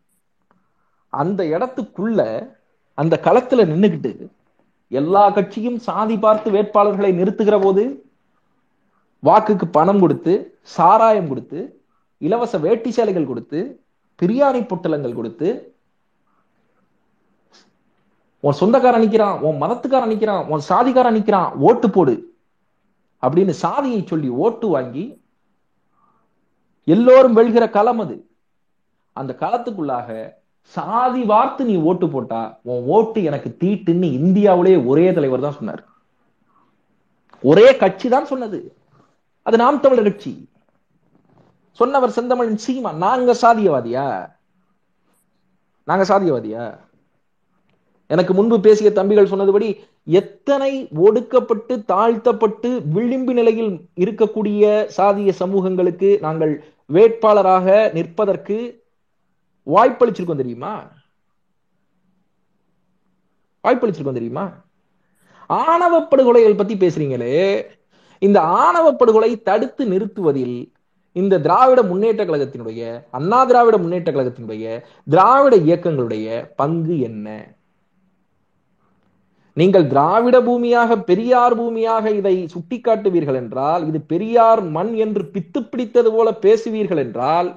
அந்த 1.09 1.45
இடத்துக்குள்ள 1.45 2.51
அந்த 2.95 3.21
களத்துல 3.23 3.65
நின்னுகிட்டு 3.67 4.36
எல்லா 4.91 5.31
கட்சியும் 5.31 5.79
சாதி 5.79 6.19
பார்த்து 6.19 6.51
வேட்பாளர்களை 6.51 7.13
நிறுத்துகிற 7.13 7.63
போது 7.63 7.85
வாக்குக்கு 9.23 9.67
பணம் 9.71 10.01
கொடுத்து 10.01 10.33
சாராயம் 10.63 11.29
கொடுத்து 11.29 11.61
இலவச 12.21 12.59
வேட்டி 12.59 12.91
சேலைகள் 12.91 13.27
கொடுத்து 13.27 13.61
பிரியாணி 14.19 14.61
பொட்டலங்கள் 14.67 15.15
கொடுத்து 15.15 15.49
உன் 18.45 18.53
சொந்தக்காரன் 18.53 19.05
நிக்கிறான் 19.05 19.41
உன் 19.41 19.61
மதத்துக்காரன் 19.63 20.13
நிக்கிறான் 20.13 20.47
உன் 20.47 20.63
சாதிக்காரன் 20.69 21.17
நிக்கிறான் 21.17 21.51
ஓட்டு 21.61 21.91
போடு 21.91 22.15
அப்படின்னு 23.23 23.51
சாதியை 23.61 24.05
சொல்லி 24.05 24.29
ஓட்டு 24.39 24.67
வாங்கி 24.69 25.05
எல்லோரும் 26.89 27.37
வெல்கிற 27.37 27.71
களம் 27.71 28.01
அது. 28.01 28.17
அந்த 29.17 29.33
களத்துக்குள்ளாக 29.41 30.09
சாதி 30.75 31.23
வார்த்து 31.25 31.65
நீ 31.65 31.77
ஓட்டு 31.77 32.09
போட்டா 32.09 32.59
உன் 32.63 32.85
ஓட்டு 32.85 33.23
எனக்கு 33.23 33.57
தீட்டுன்னு 33.61 34.09
இந்தியாவிலேயே 34.21 34.87
ஒரே 34.87 35.13
தலைவர் 35.13 35.41
தான் 35.41 35.53
சொன்னார். 35.53 35.83
ஒரே 37.43 37.77
கட்சி 37.77 38.09
தான் 38.09 38.27
சொன்னது. 38.27 38.77
அது 39.43 39.57
நாம் 39.57 39.81
தமிழர் 39.81 40.03
கட்சி. 40.03 40.49
சொன்னவர் 41.73 42.11
செந்தமிழன் 42.11 42.63
சீமா 42.67 42.93
நாங்க 42.95 43.33
சாதியவாதியா? 43.43 44.31
நாங்க 45.85 46.05
சாதியவாதியா? 46.05 46.79
எனக்கு 48.07 48.35
முன்பு 48.35 48.61
பேசிய 48.61 48.93
தம்பிகள் 48.93 49.31
சொன்னதுபடி 49.31 49.81
எத்தனை 50.05 50.89
ஒடுக்கப்பட்டு 50.97 51.85
தாழ்த்தப்பட்டு 51.85 52.83
விளிம்பு 52.93 53.35
நிலையில் 53.35 53.89
இருக்கக்கூடிய 53.97 54.87
சாதிய 54.97 55.33
சமூகங்களுக்கு 55.33 56.19
நாங்கள் 56.21 56.65
வேட்பாளராக 56.93 57.93
நிற்பதற்கு 57.93 58.59
வாய்ப்பளிச்சிருக்கோம் 59.67 60.37
தெரியுமா? 60.37 60.73
வாய்ப்பளிச்சிருக்கோம் 63.65 64.21
தெரியுமா? 64.21 64.65
ஆணவ 65.51 66.01
படுகொலைகள் 66.01 66.57
பத்தி 66.57 66.75
பேசுறீங்களே. 66.75 67.67
இந்த 68.19 68.41
ஆணவ 68.41 68.93
படுகொலை 68.93 69.43
தடுத்து 69.43 69.85
நிறுத்துவதில் 69.87 70.73
இந்த 71.13 71.41
திராவிட 71.41 71.83
முன்னேற்ற 71.83 72.25
கழகத்தினுடைய 72.25 72.81
அண்ணா 73.11 73.45
திராவிட 73.45 73.77
முன்னேற்ற 73.79 74.13
கழகத்தினுடைய 74.13 74.83
திராவிட 75.05 75.57
இயக்கங்களுடைய 75.57 76.27
பங்கு 76.57 77.01
என்ன? 77.01 77.55
நீங்கள் 79.53 79.87
திராவிட 79.87 80.41
பூமியாக 80.41 80.97
பெரியார் 81.03 81.55
பூமியாக 81.59 82.11
இதை 82.11 82.49
சுட்டிக்காட்டுவீர்கள் 82.55 83.35
என்றால் 83.35 83.87
இது 83.87 84.01
பெரியார் 84.01 84.63
மண் 84.63 84.93
என்று 84.95 85.23
பித்து 85.35 85.61
பிடித்தது 85.71 86.13
போல 86.13 86.31
பேசுவீர்கள் 86.41 86.97
என்றால் 86.97 87.49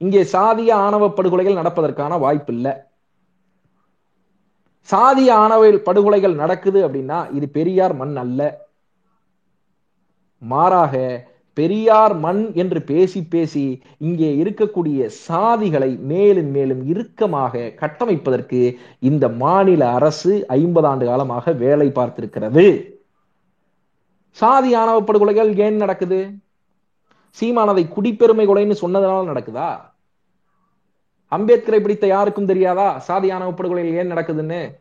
இங்கே 0.00 0.22
சாதிய 0.32 0.70
ஆணவ 0.86 1.04
படுகொலைகள் 1.08 1.60
நடப்பதற்கான 1.60 2.18
வாய்ப்பு 2.18 2.52
இல்லை 2.54 2.74
சாதிய 4.88 5.30
ஆணவ 5.44 5.70
படுகொலைகள் 5.86 6.34
நடக்குது 6.34 6.78
அப்படின்னா 6.88 7.18
இது 7.32 7.46
பெரியார் 7.48 7.94
மண் 7.94 8.16
அல்ல. 8.16 8.40
மாறாக 10.42 10.94
பெரியார் 11.56 12.14
மண் 12.16 12.52
என்று 12.52 12.80
பேசி 12.82 13.20
பேசி 13.24 13.64
இங்கே 13.98 14.28
இருக்கக்கூடிய 14.42 15.06
சாதிகளை 15.06 15.96
மேலும் 16.10 16.50
மேலும் 16.50 16.82
இறுக்கமாக 16.86 17.72
கட்டமைப்பதற்கு 17.80 18.60
இந்த 19.00 19.28
மாநில 19.28 19.82
அரசு 19.92 20.32
ஐம்பது 20.46 20.86
ஆண்டு 20.86 21.06
காலமாக 21.06 21.52
வேலை 21.52 21.88
பார்த்திருக்கிறது. 21.88 22.66
சாதி 24.36 24.74
ஆணவ 24.74 25.00
படுகொலைகள் 25.00 25.50
ஏன் 25.56 25.76
நடக்குது? 25.76 26.20
சீமானதை 27.36 27.88
குடிப்பெருமை 27.88 28.46
கொலைன்னு 28.46 28.76
சொன்னதனால 28.82 29.30
நடக்குதா? 29.32 29.94
அம்பேத்கரை 31.32 31.80
பிடித்த 31.80 32.06
யாருக்கும் 32.06 32.46
தெரியாதா? 32.46 33.02
சாதியான 33.08 33.32
ஆணவ 33.32 33.50
படுகொலைகள் 33.50 33.92
ஏன் 33.92 34.12
நடக்குதுன்னு? 34.12 34.74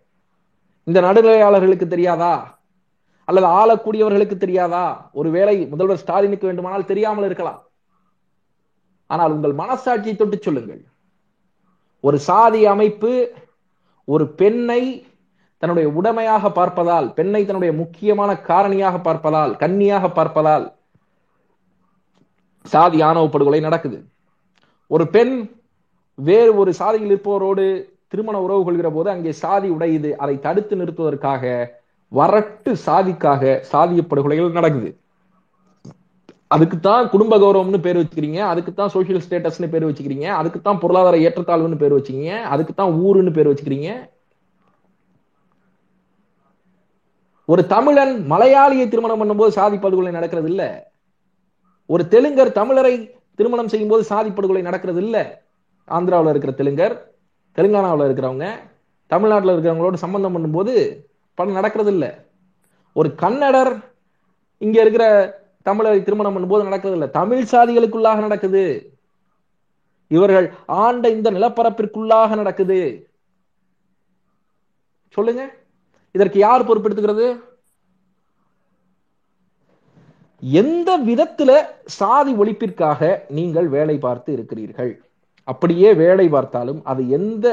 இந்த 0.84 1.02
நடுநிலையாளர்களுக்கு 1.02 1.88
தெரியாதா? 1.88 2.60
அல்லது 3.26 3.48
ஆளக்கூடியவர்களுக்கு 3.48 4.38
தெரியாதா? 4.38 5.10
ஒருவேளை 5.14 5.68
முதல்வர் 5.68 5.98
ஸ்டாலினுக்கு 5.98 6.46
வேண்டுமானால் 6.46 6.86
தெரியாமல் 6.86 7.26
இருக்கலாம். 7.26 7.68
ஆனால் 9.08 9.32
உங்கள் 9.32 9.54
மனசாட்சியை 9.54 10.16
தொட்டு 10.16 10.38
சொல்லுங்கள். 10.42 10.86
ஒரு 12.00 12.20
சாதி 12.20 12.66
அமைப்பு 12.66 13.34
ஒரு 14.04 14.28
பெண்ணை 14.28 15.06
தன்னுடைய 15.58 15.90
உடமையாக 15.90 16.50
பார்ப்பதால் 16.50 17.14
பெண்ணை 17.14 17.46
தன்னுடைய 17.46 17.74
முக்கியமான 17.74 18.34
காரணியாக 18.34 18.98
பார்ப்பதால் 18.98 19.54
கன்னியாக 19.56 20.08
பார்ப்பதால் 20.08 20.77
சாதி 22.74 23.02
ஆணவ 23.02 23.26
படுகொலை 23.28 23.60
நடக்குது. 23.60 24.00
ஒரு 24.92 25.06
பெண் 25.08 25.34
வேறு 26.18 26.52
ஒரு 26.56 26.72
சாதியில் 26.74 27.12
இருப்பவரோடு 27.12 27.66
திருமண 28.08 28.38
உறவு 28.42 28.62
கொள்கிற 28.64 28.90
போது 28.90 29.10
அங்கே 29.10 29.32
சாதி 29.32 29.70
உடையுது. 29.70 30.10
அதை 30.24 30.36
தடுத்து 30.40 30.76
நிறுத்துவதற்காக 30.76 31.44
வரட்டு 32.12 32.72
சாதிக்காக 32.86 33.44
சாதிய 33.72 34.02
படுகொலைகள் 34.12 34.58
நடக்குது. 34.60 34.90
அதுக்குத்தான் 36.48 37.10
குடும்ப 37.10 37.38
கௌரவம்னு 37.38 37.80
பேர் 37.86 37.98
வச்சுக்கிறீங்க. 37.98 38.40
அதுக்குத்தான் 38.52 38.92
சோசியல் 38.94 39.24
ஸ்டேட்டஸ்னு 39.26 39.72
பேர் 39.72 39.88
வச்சுக்கிறீங்க. 39.88 40.28
அதுக்குத்தான் 40.42 40.80
பொருளாதார 40.80 41.18
ஏற்றத்தாழ்வுன்னு 41.18 41.82
பேர் 41.82 41.96
வச்சுக்கிறீங்க. 41.96 42.34
அதுக்குத்தான் 42.54 42.94
ஊருன்னு 43.06 43.34
பேர் 43.34 43.50
வச்சுக்கிறீங்க. 43.50 43.90
ஒரு 47.46 47.62
தமிழன் 47.74 48.14
மலையாளியை 48.32 48.86
திருமணம் 48.88 49.22
பண்ணும்போது 49.22 49.48
சாதி 49.48 49.78
படுகொலை 49.78 50.12
நடக்கிறது 50.12 50.50
இல்லை 50.50 50.70
ஒரு 51.90 52.04
தெலுங்கர் 52.10 52.58
தமிழரை 52.60 52.94
திருமணம் 53.36 53.68
செய்யும் 53.68 53.90
போது 53.90 54.04
சாதி 54.04 54.32
படுகொலை 54.32 54.62
நடக்கிறது 54.62 55.02
இல்ல. 55.02 55.18
ஆந்திராவில் 55.88 56.34
இருக்கிற 56.36 56.54
தெலுங்கர் 56.54 56.96
தெலுங்கானாவில் 57.58 58.08
இருக்கிறவங்க 58.08 58.48
தமிழ்நாட்டில் 59.08 59.54
இருக்கிறவங்களோட 59.54 59.94
சம்பந்தம் 59.94 60.36
பண்ணும்போது 60.36 60.74
படம் 61.34 61.54
நடக்கிறது 61.54 61.92
இல்ல. 61.92 62.26
ஒரு 62.94 63.16
கன்னடர் 63.16 63.72
இங்க 64.58 64.82
இருக்கிற 64.82 65.06
தமிழரை 65.66 66.04
திருமணம் 66.04 66.36
பண்ணும்போது 66.36 66.64
நடக்கிறது 66.64 66.98
இல்ல. 66.98 67.08
தமிழ் 67.08 67.44
சாதிகளுக்குள்ளாக 67.52 68.20
நடக்குது. 68.20 68.92
இவர்கள் 70.08 70.54
ஆண்ட 70.66 71.10
இந்த 71.10 71.32
நிலப்பரப்பிற்குள்ளாக 71.32 72.36
நடக்குது. 72.36 73.10
சொல்லுங்க. 75.10 75.54
இதற்கு 76.12 76.40
யார் 76.40 76.68
பொறுப்பெடுத்துக்கிறது? 76.68 77.56
எந்த 80.44 80.90
விதத்துல 81.08 81.52
சாதி 82.00 82.34
ஒழிப்பிற்காக 82.34 83.02
நீங்கள் 83.38 83.68
வேலை 83.68 83.98
பார்த்து 83.98 84.30
இருக்கிறீர்கள்? 84.34 84.92
அப்படியே 85.44 85.90
வேலை 86.04 86.28
பார்த்தாலும் 86.30 86.80
அது 86.92 87.02
எந்த 87.18 87.46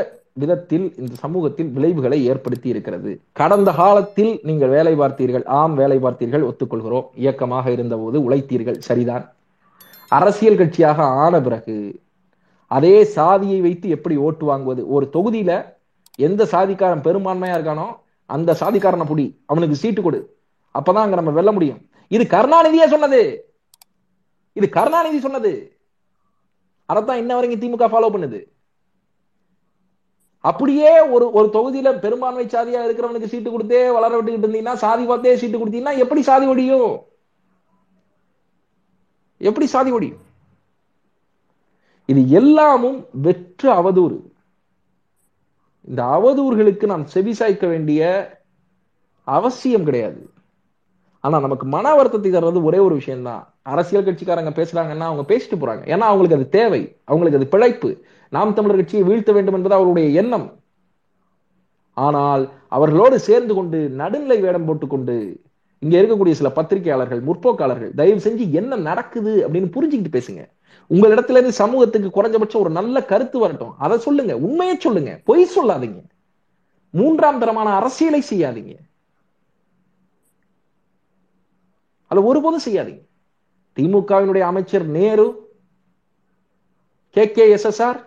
விதத்தில் 0.42 0.86
இந்த 1.00 1.14
சமூகத்தில் 1.22 1.70
விளைவுகளை 1.76 2.18
ஏற்படுத்தி 2.30 2.68
இருக்கிறது? 2.68 3.10
கடந்த 3.32 3.70
காலத்தில் 3.72 4.32
நீங்கள் 4.48 4.72
வேலை 4.76 4.94
பார்த்தீர்கள் 4.94 5.44
ஆம் 5.58 5.74
வேலை 5.74 5.98
பார்த்தீர்கள் 5.98 6.46
ஒத்துக்கொள்கிறோம். 6.48 7.06
இயக்கமாக 7.22 7.70
இருந்தபோது 7.76 8.16
உழைத்தீர்கள் 8.26 8.78
சரிதான். 8.88 9.24
அரசியல் 10.08 10.60
கட்சியாக 10.60 10.98
ஆன 11.24 11.40
பிறகு 11.40 11.76
அதே 12.70 12.96
சாதியை 13.16 13.60
வைத்து 13.60 13.86
எப்படி 13.96 14.16
ஓட்டு 14.26 14.44
வாங்குவது? 14.50 14.82
ஒரு 14.94 15.08
தொகுதியில 15.16 15.52
எந்த 16.26 16.42
சாதிக்காரன் 16.52 17.06
பெரும்பான்மையா 17.08 17.56
இருக்கானோ 17.58 17.88
அந்த 18.30 18.50
சாதிக்காரனை 18.60 19.06
புடி 19.08 19.26
அவனுக்கு 19.46 19.76
சீட்டு 19.82 20.02
கொடு. 20.02 20.20
அப்பதான் 20.74 21.06
அங்க 21.06 21.16
நம்ம 21.20 21.32
வெல்ல 21.38 21.52
முடியும். 21.52 21.80
இது 22.08 22.24
கருணாநிதியே 22.24 22.86
சொன்னது. 22.88 23.52
இது 24.52 24.68
கருணாநிதி 24.68 25.20
சொன்னது. 25.20 25.78
அதைத்தான் 26.86 27.18
இன்ன 27.18 27.34
வரைக்கும் 27.34 27.62
திமுக 27.62 27.86
ஃபாலோ 27.92 28.10
பண்ணுது. 28.14 28.52
அப்படியே 30.40 31.00
ஒரு 31.00 31.30
ஒரு 31.32 31.48
தொகுதியில 31.52 31.98
பெரும்பான்மை 32.00 32.46
சாதியா 32.46 32.80
இருக்கிறவனுக்கு 32.86 33.26
சீட்டு 33.26 33.50
கொடுத்தே 33.50 33.92
வளர 33.92 34.10
விட்டுக்கிட்டு 34.16 34.46
இருந்தீங்கன்னா 34.48 34.74
சாதி 34.74 35.04
பார்த்தே 35.04 35.36
சீட்டு 35.36 35.58
கொடுத்தீங்கன்னா 35.58 35.96
எப்படி 35.98 36.22
சாதி 36.22 36.46
ஒடியும் 36.46 37.04
எப்படி 39.38 39.66
சாதி 39.66 39.92
ஒடியும் 39.92 40.22
இது 42.06 42.30
எல்லாமும் 42.30 43.08
வெற்று 43.10 43.68
அவதூறு. 43.72 44.18
இந்த 45.80 46.02
அவதூறுகளுக்கு 46.02 46.86
நாம் 46.86 47.06
செவிசாய்க்க 47.14 47.68
வேண்டிய 47.68 48.02
அவசியம் 49.22 49.84
கிடையாது. 49.84 50.33
ஆனா 51.24 51.40
நமக்கு 51.40 51.66
மன 51.66 51.94
வருத்தத்தை 51.94 52.30
தர்றது 52.30 52.62
ஒரே 52.62 52.78
ஒரு 52.78 52.94
விஷயம்தான். 52.94 53.42
அரசியல் 53.62 54.04
கட்சிக்காரங்க 54.04 54.52
பேசுறாங்கன்னா 54.54 55.06
அவங்க 55.10 55.24
பேசிட்டு 55.34 55.54
போறாங்க. 55.54 55.82
ஏன்னா 55.86 56.06
அவங்களுக்கு 56.08 56.36
அது 56.36 56.48
தேவை. 56.48 56.96
அவங்களுக்கு 57.04 57.40
அது 57.40 57.48
பிழைப்பு. 57.48 57.90
நாம் 58.30 58.54
தமிழர் 58.54 58.76
கட்சியை 58.76 59.04
வீழ்த்த 59.04 59.32
வேண்டும் 59.32 59.54
என்பது 59.54 59.74
அவருடைய 59.74 60.08
எண்ணம். 60.22 60.52
ஆனால் 61.92 62.50
அவர்களோடு 62.68 63.18
சேர்ந்து 63.18 63.54
கொண்டு 63.54 63.88
நடுநிலை 63.88 64.40
வேடம் 64.40 64.64
போட்டுக்கொண்டு 64.64 65.40
இங்க 65.78 66.00
இருக்கக்கூடிய 66.00 66.30
சில 66.30 66.48
பத்திரிகையாளர்கள் 66.48 67.24
முற்போக்காளர்கள் 67.24 67.94
தயவு 67.94 68.20
செஞ்சு 68.20 68.50
என்ன 68.50 68.76
நடக்குது 68.76 69.48
அப்படின்னு 69.48 69.76
புரிஞ்சுக்கிட்டு 69.76 70.20
பேசுங்க. 70.20 70.42
உங்களிடத்துல 70.90 71.30
இருந்து 71.30 71.52
சமூகத்துக்கு 71.52 72.22
குறைஞ்சபட்சம் 72.22 72.60
ஒரு 72.60 72.70
நல்ல 72.70 73.04
கருத்து 73.04 73.38
வரட்டும். 73.38 73.74
அதை 73.78 73.98
சொல்லுங்க. 73.98 74.36
உண்மையை 74.36 74.76
சொல்லுங்க. 74.78 75.20
பொய் 75.24 75.48
சொல்லாதீங்க. 75.56 76.02
மூன்றாம் 76.90 77.38
தரமான 77.38 77.70
அரசியலை 77.70 78.22
செய்யாதீங்க. 78.30 78.74
அதை 82.14 82.22
ஒருபோதும் 82.30 82.66
செய்யாதீங்க. 82.66 83.02
திமுகவினுடைய 83.76 84.44
அமைச்சர் 84.50 84.86
Nehru 84.96 85.26
K 87.16 87.24
K 87.30 87.44
S 87.50 87.66
S 87.66 87.82
R 87.82 88.00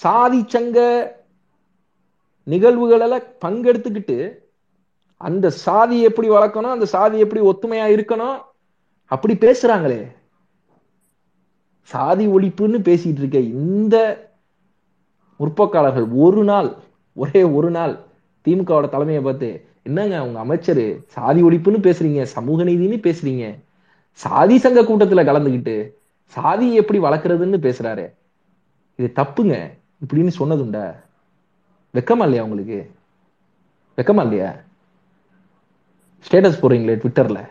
சாதி 0.00 0.40
சங்க 0.46 0.78
நிகழ்வுகளில் 2.46 3.26
பங்கெடுத்துக்கிட்டு 3.44 4.18
அந்த 5.20 5.50
சாதி 5.50 5.96
எப்படி 6.02 6.28
வளர்க்கணும் 6.30 6.74
அந்த 6.76 6.86
சாதி 6.86 7.16
எப்படி 7.18 7.40
ஒத்துமையா 7.50 7.86
இருக்கணும் 7.94 8.38
அப்படி 9.10 9.34
பேசுறாங்களே. 9.34 10.00
சாதி 11.90 12.24
ஒழிப்புன்னு 12.26 12.78
பேசிட்டு 12.88 13.20
இருக்க 13.22 13.38
இந்த 13.38 13.96
முற்போக்காளர்கள் 15.40 16.06
ஒரு 16.24 16.44
நாள் 16.44 16.68
ஒரே 17.16 17.42
ஒரு 17.58 17.70
நாள் 17.70 17.94
திமுகவோட 18.46 18.86
தலைமையை 18.88 19.22
பார்த்து 19.22 19.48
என்னங்க 19.86 20.26
உங்க 20.26 20.38
அமைச்சர்? 20.38 21.00
சாதி 21.06 21.42
ஒழிப்புன்னு 21.42 21.84
பேசுறீங்க 21.86 22.22
சமூக 22.22 22.64
நீதினு 22.64 22.98
பேசுறீங்க. 22.98 23.62
சாதி 24.12 24.58
சங்க 24.58 24.82
கூட்டத்துல 24.82 25.24
கலந்துகிட்டு 25.24 25.90
சாதியை 26.24 26.74
எப்படி 26.74 26.98
வளர்க்கறதுன்னு 26.98 27.58
பேசுறாரு. 27.66 28.04
இது 28.96 29.12
தப்புங்க. 29.16 29.70
இப்படின்னு 30.06 30.30
சொன்னதுண்டா? 30.38 30.94
வெக்கமா 31.94 32.22
இல்லையா 32.22 32.42
உங்களுக்கு? 32.42 32.94
வெக்கமா 33.96 34.22
இல்லையா? 34.22 34.54
ஸ்டேட்டஸ் 36.28 36.60
போடுறீங்களே 36.62 36.96
ட்விட்டர்ல. 36.96 37.48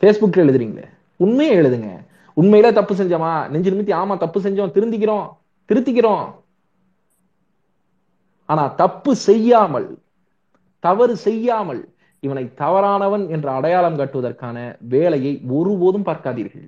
ஃபேஸ்புக்ல 0.00 0.40
எழுதுறீங்களே? 0.46 0.84
உண்மையை 1.16 1.56
எழுதுங்க. 1.56 2.06
உண்மையில 2.36 2.72
தப்பு 2.72 2.94
செஞ்சோமா? 2.94 3.48
நெஞ்சு 3.48 3.70
நிமித்தி 3.70 3.96
ஆமா 3.96 4.16
தப்பு 4.16 4.40
செஞ்சோம். 4.40 4.70
திருந்திக்கிறோம். 4.70 5.28
திருத்திக்கிறோம். 5.68 6.32
ஆனா 8.44 8.66
தப்பு 8.66 9.16
செய்யாமல் 9.16 9.98
தவறு 10.86 11.14
செய்யாமல் 11.26 11.82
இவனை 12.22 12.44
தவறானவன் 12.62 13.24
என்ற 13.34 13.48
அடையாளம் 13.58 13.98
காட்டுவதற்கான 13.98 14.56
வேலையை 14.94 15.32
ஒருபோதும் 15.56 16.06
பார்க்காதீர்கள். 16.08 16.66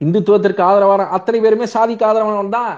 இந்துத்துவத்திற்கு 0.00 0.62
ஆதரவான 0.68 1.06
அத்தனை 1.16 1.38
பேருமே 1.40 1.66
சாதிக்கு 1.74 2.04
ஆதரவானவன் 2.08 2.54
தான். 2.58 2.76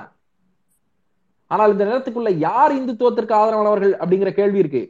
ஆனால் 1.50 1.72
இந்த 1.74 1.84
நேரத்துக்குள்ள 1.88 2.30
யார் 2.48 2.72
இந்துத்துவத்திற்கு 2.78 3.34
ஆதரவானவர்கள் 3.40 3.94
அப்படிங்கிற 4.00 4.30
கேள்வி 4.38 4.62
இருக்கு. 4.62 4.82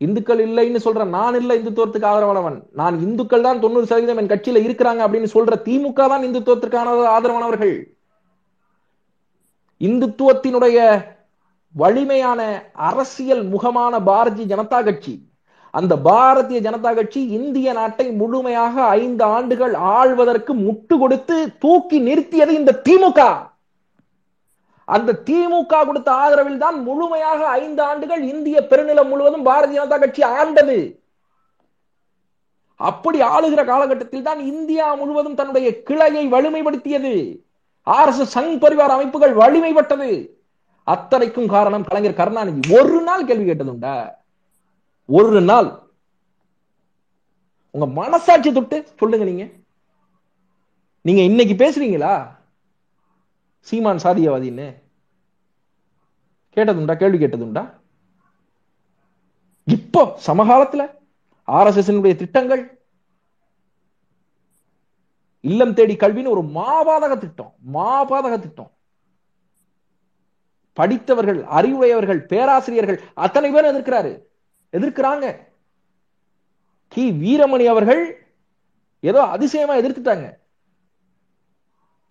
இந்துக்கள் 0.00 0.40
இல்லைன்னு 0.46 0.80
சொல்ற 0.86 1.02
நான் 1.16 1.36
இல்ல 1.40 1.52
இந்துத்துவத்துக்கு 1.60 2.08
ஆதரவானவன். 2.10 2.56
நான் 2.80 2.96
இந்துக்கள் 3.06 3.46
தான் 3.46 3.62
தொண்ணூறு 3.64 3.88
சதவீதம் 3.90 4.20
என் 4.22 4.32
கட்சியில 4.32 4.62
இருக்கிறாங்க 4.66 5.02
அப்படின்னு 5.06 5.28
சொல்ற 5.34 5.56
திமுக 5.66 6.08
தான் 6.12 6.26
இந்துத்துவத்திற்கான 6.28 6.94
ஆதரவானவர்கள். 7.16 7.74
இந்துத்துவத்தினுடைய 9.80 10.78
வலிமையான 11.74 12.40
அரசியல் 12.88 13.44
முகமான 13.52 13.94
பாரதிய 14.08 14.44
ஜனதா 14.52 14.80
கட்சி. 14.88 15.14
அந்த 15.70 15.96
பாரதிய 16.08 16.58
ஜனதா 16.66 16.90
கட்சி 16.94 17.20
இந்திய 17.38 17.72
நாட்டை 17.72 18.06
முழுமையாக 18.10 18.84
ஐந்து 19.00 19.24
ஆண்டுகள் 19.24 19.74
ஆள்வதற்கு 19.74 20.54
முட்டு 20.54 20.98
கொடுத்து 20.98 21.36
தூக்கி 21.58 21.98
நிறுத்தியது 22.08 22.52
இந்த 22.60 22.80
திமுக. 22.88 23.20
அந்த 24.84 25.16
திமுக 25.28 25.86
கொடுத்த 25.86 26.12
ஆதரவில் 26.12 26.60
தான் 26.64 26.82
முழுமையாக 26.82 27.40
ஐந்து 27.48 27.82
ஆண்டுகள் 27.82 28.22
இந்திய 28.32 28.60
பெருநிலம் 28.70 29.10
முழுவதும் 29.12 29.46
பாரதிய 29.46 29.80
ஜனதா 29.80 29.98
கட்சி 29.98 30.22
ஆண்டது. 30.22 30.78
அப்படி 32.76 33.18
ஆளுகிற 33.22 33.64
காலகட்டத்தில் 33.64 34.26
தான் 34.28 34.40
இந்தியா 34.52 34.94
முழுவதும் 34.94 35.34
தன்னுடைய 35.34 35.68
கிளையை 35.82 36.24
வலிமைப்படுத்தியது. 36.32 37.14
R 37.82 38.08
S 38.08 38.22
S 38.24 38.38
Sangh 38.38 38.54
Parivar 38.64 38.90
அமைப்புகள் 38.96 39.34
வலிமைப்பட்டது. 39.42 40.10
அத்தனைக்கும் 40.86 41.48
காரணம் 41.48 41.84
கலைஞர் 41.84 42.14
கருணாநிதி. 42.14 42.74
ஒரு 42.74 43.02
நாள் 43.02 43.26
கேள்வி 43.26 43.50
கேட்டதுண்டா? 43.50 44.14
ஒரு 45.06 45.40
நாள். 45.40 45.82
உங்க 47.70 47.86
மனசாட்சி 47.86 48.52
தொட்டு 48.52 48.86
சொல்லுங்க 48.98 49.24
நீங்க. 49.24 49.48
நீங்க 51.00 51.22
இன்னைக்கு 51.22 51.54
பேசுறீங்களா? 51.54 52.36
சீமான் 53.60 53.96
சாதியவாதின்னு. 53.96 54.82
கேட்டதுண்டா? 56.54 56.96
கேள்வி 56.96 57.24
கேட்டதுண்டா? 57.24 57.82
இப்போ 59.64 60.18
சமகாலத்துல 60.26 60.98
ஆர் 61.44 61.66
எஸ் 61.66 61.90
எஸ் 61.90 62.16
திட்டங்கள் 62.16 62.80
இல்லம் 65.40 65.74
தேடி 65.74 65.94
கல்வின்னு 65.94 66.28
ஒரு 66.28 66.40
மாபாதக 66.40 67.18
திட்டம். 67.18 67.54
மாபாதக 67.72 68.38
திட்டம். 68.38 68.70
படித்தவர்கள் 70.74 71.44
அறிவுடையவர்கள் 71.58 72.20
பேராசிரியர்கள் 72.26 73.00
அத்தனை 73.14 73.50
பேர் 73.50 73.70
எதிர்க்கிறாரு. 73.72 74.12
எதிர்க்கிறாங்க. 74.72 75.26
கி. 76.88 77.04
வீரமணி 77.22 77.64
அவர்கள் 77.64 78.02
ஏதோ 79.00 79.22
அதிசயமா 79.22 79.74
எதிர்த்துட்டாங்க. 79.76 80.26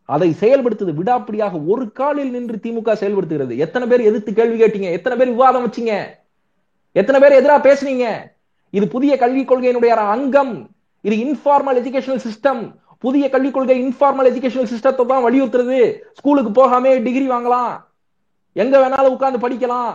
அதை 0.06 0.36
செயல்படுத்துது 0.40 0.94
விடாப்பிடியாக 1.00 1.66
ஒரு 1.66 1.92
காலில் 1.92 2.32
நின்று 2.32 2.56
திமுக 2.56 2.94
செயல்படுத்துகிறது. 2.94 3.58
எத்தனை 3.58 3.88
பேர் 3.88 4.02
எதிர்த்து 4.02 4.34
கேள்வி 4.34 4.58
கேட்டீங்க? 4.64 4.92
எத்தனை 4.92 5.18
பேர் 5.18 5.28
விவாதம் 5.28 5.66
வச்சீங்க? 5.66 5.94
எத்தனை 6.92 7.20
பேர் 7.22 7.38
எதிரா 7.40 7.56
பேசுனீங்க? 7.68 8.08
இது 8.70 8.88
புதிய 8.88 9.18
கல்விக் 9.18 9.52
கொள்கையினுடைய 9.52 9.88
அங்கம். 9.88 10.70
இது 11.02 11.16
இன்ஃபார்மல் 11.16 11.80
எஜுகேஷனல் 11.80 12.26
சிஸ்டம் 12.28 12.76
புதிய 13.00 13.30
கல்விக் 13.30 13.54
கொள்கை 13.54 13.78
இன்ஃபார்மல் 13.84 14.30
எஜுகேஷனல் 14.32 14.72
சிஸ்டத்தை 14.74 15.06
தான் 15.06 15.24
வலியுறுத்துறது. 15.24 16.00
ஸ்கூலுக்கு 16.14 16.52
போகாம 16.52 16.96
டிகிரி 16.96 17.30
வாங்கலாம். 17.30 17.74
எங்க 18.54 18.78
வேணாலும் 18.80 19.14
உட்கார்ந்து 19.16 19.48
படிக்கலாம். 19.48 19.94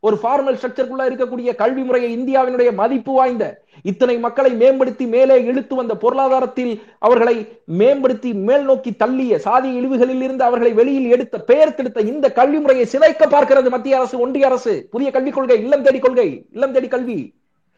ஒரு 0.00 0.18
ஃபார்மல் 0.22 0.56
ஸ்ட்ரக்சருக்குள்ள 0.56 1.04
இருக்கக்கூடிய 1.06 1.54
கல்வி 1.54 1.82
முறையை 1.82 2.10
இந்தியாவினுடைய 2.16 2.72
மதிப்பு 2.72 3.12
வாய்ந்த 3.12 3.44
இத்தனை 3.82 4.18
மக்களை 4.18 4.50
மேம்படுத்தி 4.54 5.06
மேலே 5.06 5.44
இழுத்து 5.44 5.74
வந்த 5.74 5.94
பொருளாதாரத்தில் 5.96 6.82
அவர்களை 6.98 7.62
மேம்படுத்தி 7.64 8.34
மேல் 8.34 8.64
நோக்கி 8.64 8.90
தள்ளிய 8.90 9.36
சாதி 9.36 9.70
இழிவுகளில் 9.78 10.22
இருந்து 10.22 10.44
அவர்களை 10.44 10.72
வெளியில் 10.72 11.10
எடுத்த 11.10 11.38
பெயர் 11.38 11.74
திடுத்த 11.74 12.00
இந்த 12.00 12.32
கல்வி 12.32 12.58
முறையை 12.58 12.86
சிதைக்க 12.92 13.26
பார்க்கிறது 13.26 13.68
மத்திய 13.68 13.96
அரசு 13.96 14.18
ஒன்றிய 14.18 14.46
அரசு. 14.46 14.88
புதிய 14.90 15.10
கல்விக் 15.10 15.34
கொள்கை 15.34 15.62
இல்லம் 15.62 15.82
தேடி 15.82 15.98
கொள்கை 15.98 16.46
இல்லம் 16.52 16.72
தேடி 16.72 16.88
கல்வி. 16.88 17.34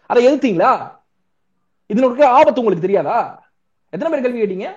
அதை 0.06 0.26
எதிர்த்தீங்களா? 0.26 0.90
இதனுடைய 1.86 2.30
ஆபத்து 2.30 2.60
உங்களுக்கு 2.60 2.86
தெரியாதா? 2.86 3.48
எத்தனை 3.90 4.20
பேர் 4.20 4.32
கல்வி 4.32 4.40
கேட்டீங்க? 4.42 4.68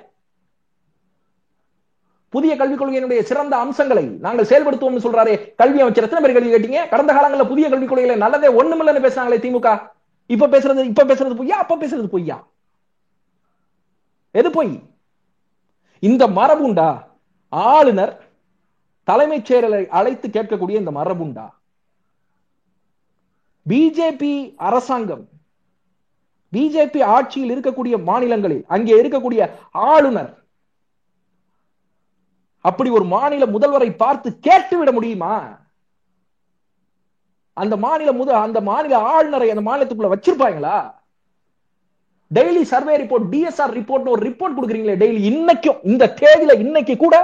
புதிய 2.31 2.55
கல்விக் 2.55 2.81
கொள்கையினுடைய 2.81 3.21
சிறந்த 3.21 3.57
அம்சங்களை 3.57 4.03
நாங்கள் 4.25 4.49
செயல்படுத்துவோம் 4.51 5.05
சொல்றாரு. 5.05 5.55
கல்வி 5.55 5.79
அமைச்சர் 5.79 6.03
எத்தனை 6.03 6.33
பேர் 6.33 6.37
கல்வி 6.37 6.53
கேட்டீங்க? 6.53 6.89
கடந்த 6.89 7.13
காலங்களில் 7.13 7.47
புதிய 7.47 7.69
கல்விக் 7.69 7.91
கொள்கையில 7.91 8.17
நல்லதே 8.17 8.47
ஒண்ணுமில்லன்னு 8.47 9.05
பேசுறாங்களே 9.05 9.39
திமுக. 9.45 9.91
இப்ப 10.27 10.47
பேசுறது 10.47 10.83
இப்ப 10.83 11.03
பேசுறது 11.03 11.35
பொய்யா? 11.35 11.57
அப்ப 11.57 11.75
பேசுறது 11.75 12.07
பொய்யா? 12.07 12.47
எது 14.31 14.51
பொய்? 14.51 14.83
இந்த 15.99 16.27
மரபுண்டா? 16.27 17.03
ஆளுநர் 17.49 18.29
தலைமைச் 19.03 19.53
செயலரை 19.53 19.87
அழைத்து 19.87 20.27
கேட்கக்கூடிய 20.27 20.71
இந்த 20.71 20.91
மரபுண்டா? 20.91 21.47
பிஜேபி 23.69 24.53
அரசாங்கம் 24.55 25.27
பிஜேபி 26.53 27.03
ஆட்சியில் 27.03 27.59
இருக்கக்கூடிய 27.59 28.03
மாநிலங்களில் 28.03 28.63
அங்கே 28.67 29.01
இருக்கக்கூடிய 29.01 29.49
ஆளுநர் 29.71 30.40
அப்படி 32.61 32.89
ஒரு 32.89 33.03
மாநில 33.03 33.45
முதல்வரை 33.45 33.95
பார்த்து 33.95 34.39
கேட்டு 34.39 34.77
விட 34.77 34.91
முடியுமா? 34.91 35.59
அந்த 37.53 37.77
மாநில 37.77 38.11
முத 38.11 38.27
அந்த 38.27 38.61
மாநில 38.61 38.97
ஆளுநரை 38.97 39.49
அந்த 39.49 39.63
மாநிலத்துக்குள்ள 39.71 40.11
வச்சிருப்பாங்களா? 40.13 40.77
Daily 42.31 42.61
survey 42.61 42.97
report 42.97 43.29
DSR 43.31 43.73
report 43.79 44.09
ஒரு 44.09 44.21
ரிப்போர்ட் 44.29 44.57
கொடுக்குறீங்களே 44.57 44.95
டெய்லி. 45.03 45.21
இன்னைக்கும் 45.31 45.79
இந்த 45.83 46.13
தேதியில 46.21 46.59
இன்னைக்கு 46.59 46.97
கூட 46.97 47.15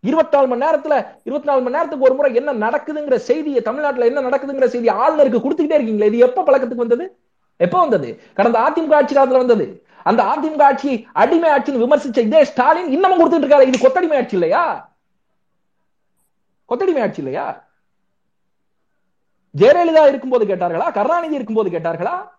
இருபத்தி 0.00 0.36
நாலு 0.36 0.48
மணி 0.48 0.64
நேரத்துல 0.64 0.94
இருபத்தி 1.24 1.48
நாலு 1.48 1.62
மணி 1.62 1.76
நேரத்துக்கு 1.76 2.04
ஒரு 2.04 2.14
முறை 2.14 2.34
என்ன 2.34 2.52
நடக்குதுங்கிற 2.52 3.14
செய்தியை 3.14 3.62
தமிழ்நாட்டுல 3.62 4.06
என்ன 4.06 4.20
நடக்குதுங்கிற 4.20 4.66
செய்தி 4.66 4.88
ஆளுநருக்கு 4.88 5.42
கொடுத்துக்கிட்டே 5.42 5.78
இருக்கீங்களே. 5.78 6.06
இது 6.06 6.18
எப்ப 6.18 6.42
பழக்கத்துக்கு 6.42 6.86
வந்தது? 6.86 7.16
எப்ப 7.56 7.78
வந்தது? 7.80 8.20
கடந்த 8.34 8.58
அதிமுக 8.58 8.94
ஆட்சி 8.94 9.14
காலத்துல 9.16 9.42
வந்தது. 9.44 9.84
அந்த 10.04 10.22
அதிமுக 10.22 10.62
ஆட்சி 10.62 11.06
அடிமை 11.12 11.50
ஆட்சின்னு 11.50 11.82
விமர்சிச்ச 11.84 12.18
இதே 12.18 12.44
ஸ்டாலின் 12.44 12.90
இன்னமும் 12.90 13.20
கொடுத்துட்டு 13.20 13.46
இருக்காரு. 13.46 13.66
இது 13.66 13.78
கொத்தடிமை 13.78 14.16
ஆட்சி 14.16 14.36
இல்லையா? 14.36 14.92
கொத்தடிமை 16.68 17.02
ஆட்சி 17.02 17.18
இல்லையா? 17.18 17.68
ஜெயலலிதா 19.54 20.08
இருக்கும்போது 20.08 20.44
கேட்டார்களா? 20.44 20.92
கருணாநிதி 20.92 21.34
இருக்கும்போது 21.34 21.70
கேட்டார்களா? 21.70 22.30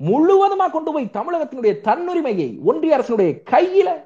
முழுவதுமா 0.00 0.70
கொண்டு 0.70 0.92
போய் 0.92 1.14
தமிழகத்தினுடைய 1.14 1.80
தன்னுரிமையை 1.80 2.58
ஒன்றிய 2.62 2.94
அரசனுடைய 2.94 3.30
கையில 3.50 4.04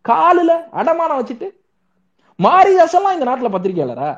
காலில் 0.00 0.56
அடமானம் 0.72 1.20
வச்சுட்டு 1.20 1.48
மாரிதாசெல்லாம் 2.38 3.12
இந்த 3.12 3.26
நாட்டுல 3.28 3.50
பத்திரிகையாளரா? 3.54 4.10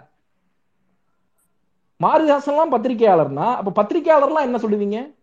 மாரிதாசன்லாம் 2.04 2.72
பத்திரிகையாளர்னா 2.72 3.54
அப்ப 3.54 3.82
பத்திரிகையாளர்லாம் 3.82 4.40
என்ன 4.40 4.58
சொல்லுவீங்க? 4.58 5.14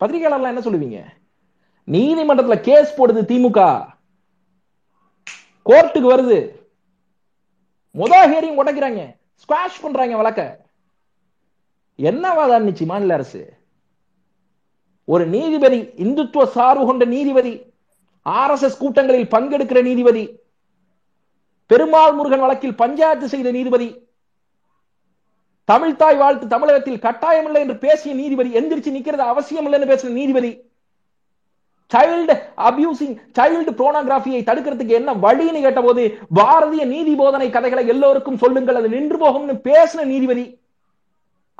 பத்திரிகையாளர்லாம் 0.00 0.54
என்ன 0.54 0.60
சொல்லுவீங்க? 0.60 1.04
நீதிமன்றத்துல 1.88 2.60
கேஸ் 2.60 3.00
போடுது 3.00 3.20
திமுக. 3.30 3.86
கோர்ட்டுக்கு 5.66 6.08
வருது. 6.10 6.54
முதல் 7.90 8.30
ஹேரிங் 8.30 8.60
உடைக்கிறாங்க. 8.60 9.16
ஸ்குவாஷ் 9.34 9.82
பண்றாங்க 9.82 10.16
வழக்க. 10.16 10.66
என்ன 11.96 12.32
வாதாடுச்சு 12.34 12.84
மாநில 12.84 13.14
அரசு? 13.14 13.56
ஒரு 15.04 15.26
நீதிபதி 15.26 15.80
இந்துத்துவ 15.82 16.44
சார்பு 16.44 16.86
கொண்ட 16.86 17.04
நீதிபதி 17.04 17.72
ஆர் 18.22 18.50
எஸ் 18.50 18.62
எஸ் 18.62 18.78
கூட்டங்களில் 18.78 19.26
பங்கெடுக்கிற 19.26 19.82
நீதிபதி 19.82 20.40
பெருமாள் 21.70 22.16
முருகன் 22.16 22.44
வழக்கில் 22.44 22.80
பஞ்சாயத்து 22.82 23.28
செய்த 23.28 23.50
நீதிபதி 23.50 23.88
தமிழ்தாய் 25.68 26.18
வாழ்த்து 26.20 26.46
தமிழகத்தில் 26.52 27.04
கட்டாயம் 27.06 27.46
இல்லை 27.48 27.60
என்று 27.64 27.76
பேசிய 27.84 28.14
நீதிபதி 28.14 28.50
எந்திரிச்சு 28.58 28.90
நிக்கிறது 28.96 29.24
அவசியம் 29.32 29.66
இல்லைன்னு 29.68 29.90
பேசின 29.92 30.16
நீதிபதி 30.20 30.50
சைல்டு 31.94 32.34
அபியூசிங் 32.68 33.16
சைல்டு 33.38 33.72
புரோனோகிராபியை 33.80 34.40
தடுக்கிறதுக்கு 34.44 34.94
என்ன 35.00 35.10
வழின்னு 35.24 35.60
கேட்டபோது 35.64 36.02
பாரதிய 36.34 36.84
நீதி 36.86 37.12
போதனை 37.14 37.48
கதைகளை 37.50 37.84
எல்லோருக்கும் 37.94 38.40
சொல்லுங்கள் 38.44 38.78
அது 38.80 38.88
நின்று 38.88 39.18
போகும்னு 39.18 39.56
பேசின 39.68 40.06
நீதிபதி 40.12 40.46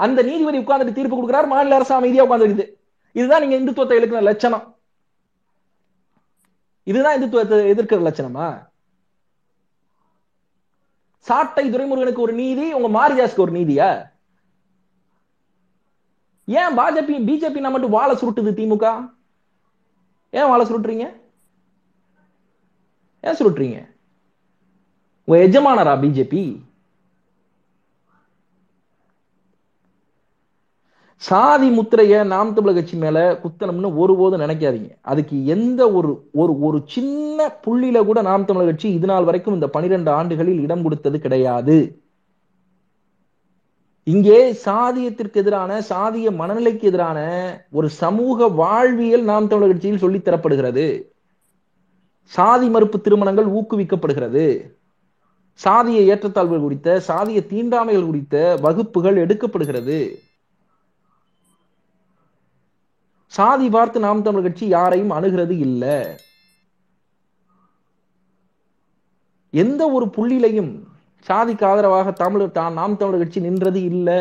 அந்த 0.04 0.22
நீதிபதி 0.22 0.58
உட்கார்ந்துட்டு 0.58 0.96
தீர்ப்பு 0.96 1.16
கொடுக்கிறார் 1.16 1.46
மாநில 1.46 1.74
அரசு 1.74 1.94
அமைதியா 1.94 2.24
உட்கார்ந்துருக்குது. 2.24 2.66
இதுதான் 3.12 3.42
நீங்க 3.42 3.56
இந்துத்துவத்தை 3.56 3.96
எழுக்கிற 3.98 4.20
லட்சணம். 4.20 4.64
இதுதான் 6.84 7.16
இந்துத்துவத்தை 7.18 7.58
எதிர்க்கிற 7.74 8.00
லட்சணமா? 8.08 8.48
சாட்டை 11.26 11.70
துரைமுருகனுக்கு 11.70 12.24
ஒரு 12.26 12.32
நீதி 12.32 12.72
உங்க 12.72 12.88
மாரிதாஸ்க்கு 12.98 13.44
ஒரு 13.44 13.52
நீதியா? 13.52 13.88
ஏன் 16.44 16.76
பாஜபி 16.78 17.14
பிஜேபி 17.28 17.60
நான் 17.60 17.72
மட்டும் 17.72 17.90
வாழை 17.90 18.16
சுருட்டுது 18.16 18.50
திமுக? 18.58 19.12
ஏன் 20.30 20.48
வாழை 20.48 20.66
சுருட்டுறீங்க? 20.66 21.06
ஏன் 23.20 23.38
சுருட்டுறீங்க? 23.38 23.78
உங்க 25.24 25.42
எஜமானரா 25.46 25.94
பிஜேபி? 26.04 26.44
சாதி 31.22 31.68
முத்திரைய 31.78 32.24
நாம் 32.26 32.54
தமிழர் 32.54 32.74
கட்சி 32.74 32.96
மேல 32.96 33.18
குத்தணும்னு 33.42 33.88
ஒருபோதும் 33.96 34.40
நினைக்காதீங்க. 34.40 34.90
அதுக்கு 35.02 35.46
எந்த 35.46 35.90
ஒரு 35.90 36.10
ஒரு 36.32 36.60
ஒரு 36.60 36.82
சின்ன 36.86 37.48
புள்ளியில 37.66 38.04
கூட 38.04 38.22
நாம் 38.22 38.44
தமிழர் 38.44 38.66
கட்சி 38.66 38.92
இது 38.92 39.06
நாள் 39.06 39.24
வரைக்கும் 39.24 39.54
இந்த 39.54 39.66
பனிரெண்டு 39.66 40.10
ஆண்டுகளில் 40.10 40.60
இடம் 40.60 40.82
கொடுத்தது 40.82 41.18
கிடையாது. 41.18 41.76
இங்கே 44.04 44.52
சாதியத்திற்கு 44.52 45.34
எதிரான 45.34 45.78
சாதிய 45.88 46.30
மனநிலைக்கு 46.40 46.82
எதிரான 46.82 47.18
ஒரு 47.70 47.88
சமூக 47.88 48.48
வாழ்வியல் 48.48 49.22
நாம் 49.22 49.48
தமிழர் 49.48 49.72
கட்சியில் 49.72 49.98
சொல்லி 49.98 50.18
தரப்படுகிறது. 50.18 50.86
சாதி 52.24 52.68
மறுப்பு 52.68 53.00
திருமணங்கள் 53.00 53.46
ஊக்குவிக்கப்படுகிறது. 53.46 54.46
சாதிய 55.64 55.98
ஏற்றத்தாழ்வுகள் 56.12 56.60
குறித்த 56.60 57.00
சாதிய 57.08 57.40
தீண்டாமைகள் 57.52 58.06
குறித்த 58.06 58.56
வகுப்புகள் 58.60 59.26
எடுக்கப்படுகிறது. 59.26 59.98
சாதி 63.36 63.66
பார்த்து 63.74 63.98
நாம் 64.06 64.26
தமிழ் 64.26 64.44
கட்சி 64.44 64.66
யாரையும் 64.76 65.14
அணுகிறது 65.16 65.54
இல்லை. 65.66 65.96
எந்த 69.62 69.82
ஒரு 69.96 70.06
புள்ளிலையும் 70.16 70.72
சாதிக்கு 71.26 71.64
ஆதரவாக 71.70 72.12
தமிழர் 72.20 72.56
தான் 72.58 72.76
நாம் 72.80 72.98
தமிழர் 73.00 73.22
கட்சி 73.22 73.40
நின்றது 73.46 73.80
இல்லை. 73.92 74.20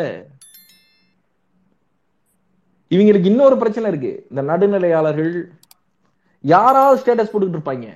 இவங்களுக்கு 2.91 3.32
இன்னொரு 3.32 3.56
பிரச்சனை 3.62 3.88
இருக்கு. 3.91 4.12
இந்த 4.30 4.41
நடுநிலையாளர்கள் 4.51 5.32
யாராவது 6.43 6.99
ஸ்டேட்டஸ் 7.01 7.32
போட்டுக்கிட்டு 7.32 7.60
இருப்பாங்க. 7.60 7.88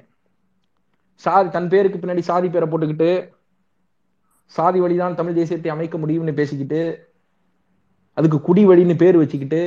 சாதி 1.23 1.49
தன் 1.49 1.71
பேருக்கு 1.73 2.01
பின்னாடி 2.01 2.23
சாதி 2.29 2.47
பேரை 2.49 2.67
போட்டுக்கிட்டு 2.69 3.12
சாதி 4.55 4.79
வழிதான் 4.84 5.17
தமிழ் 5.17 5.38
தேசியத்தை 5.39 5.71
அமைக்க 5.73 5.95
முடியும்னு 5.97 6.34
பேசிக்கிட்டு 6.39 6.82
அதுக்கு 8.17 8.38
குடி 8.47 8.62
வழின்னு 8.69 8.95
பேர் 9.01 9.21
வச்சுக்கிட்டு 9.21 9.62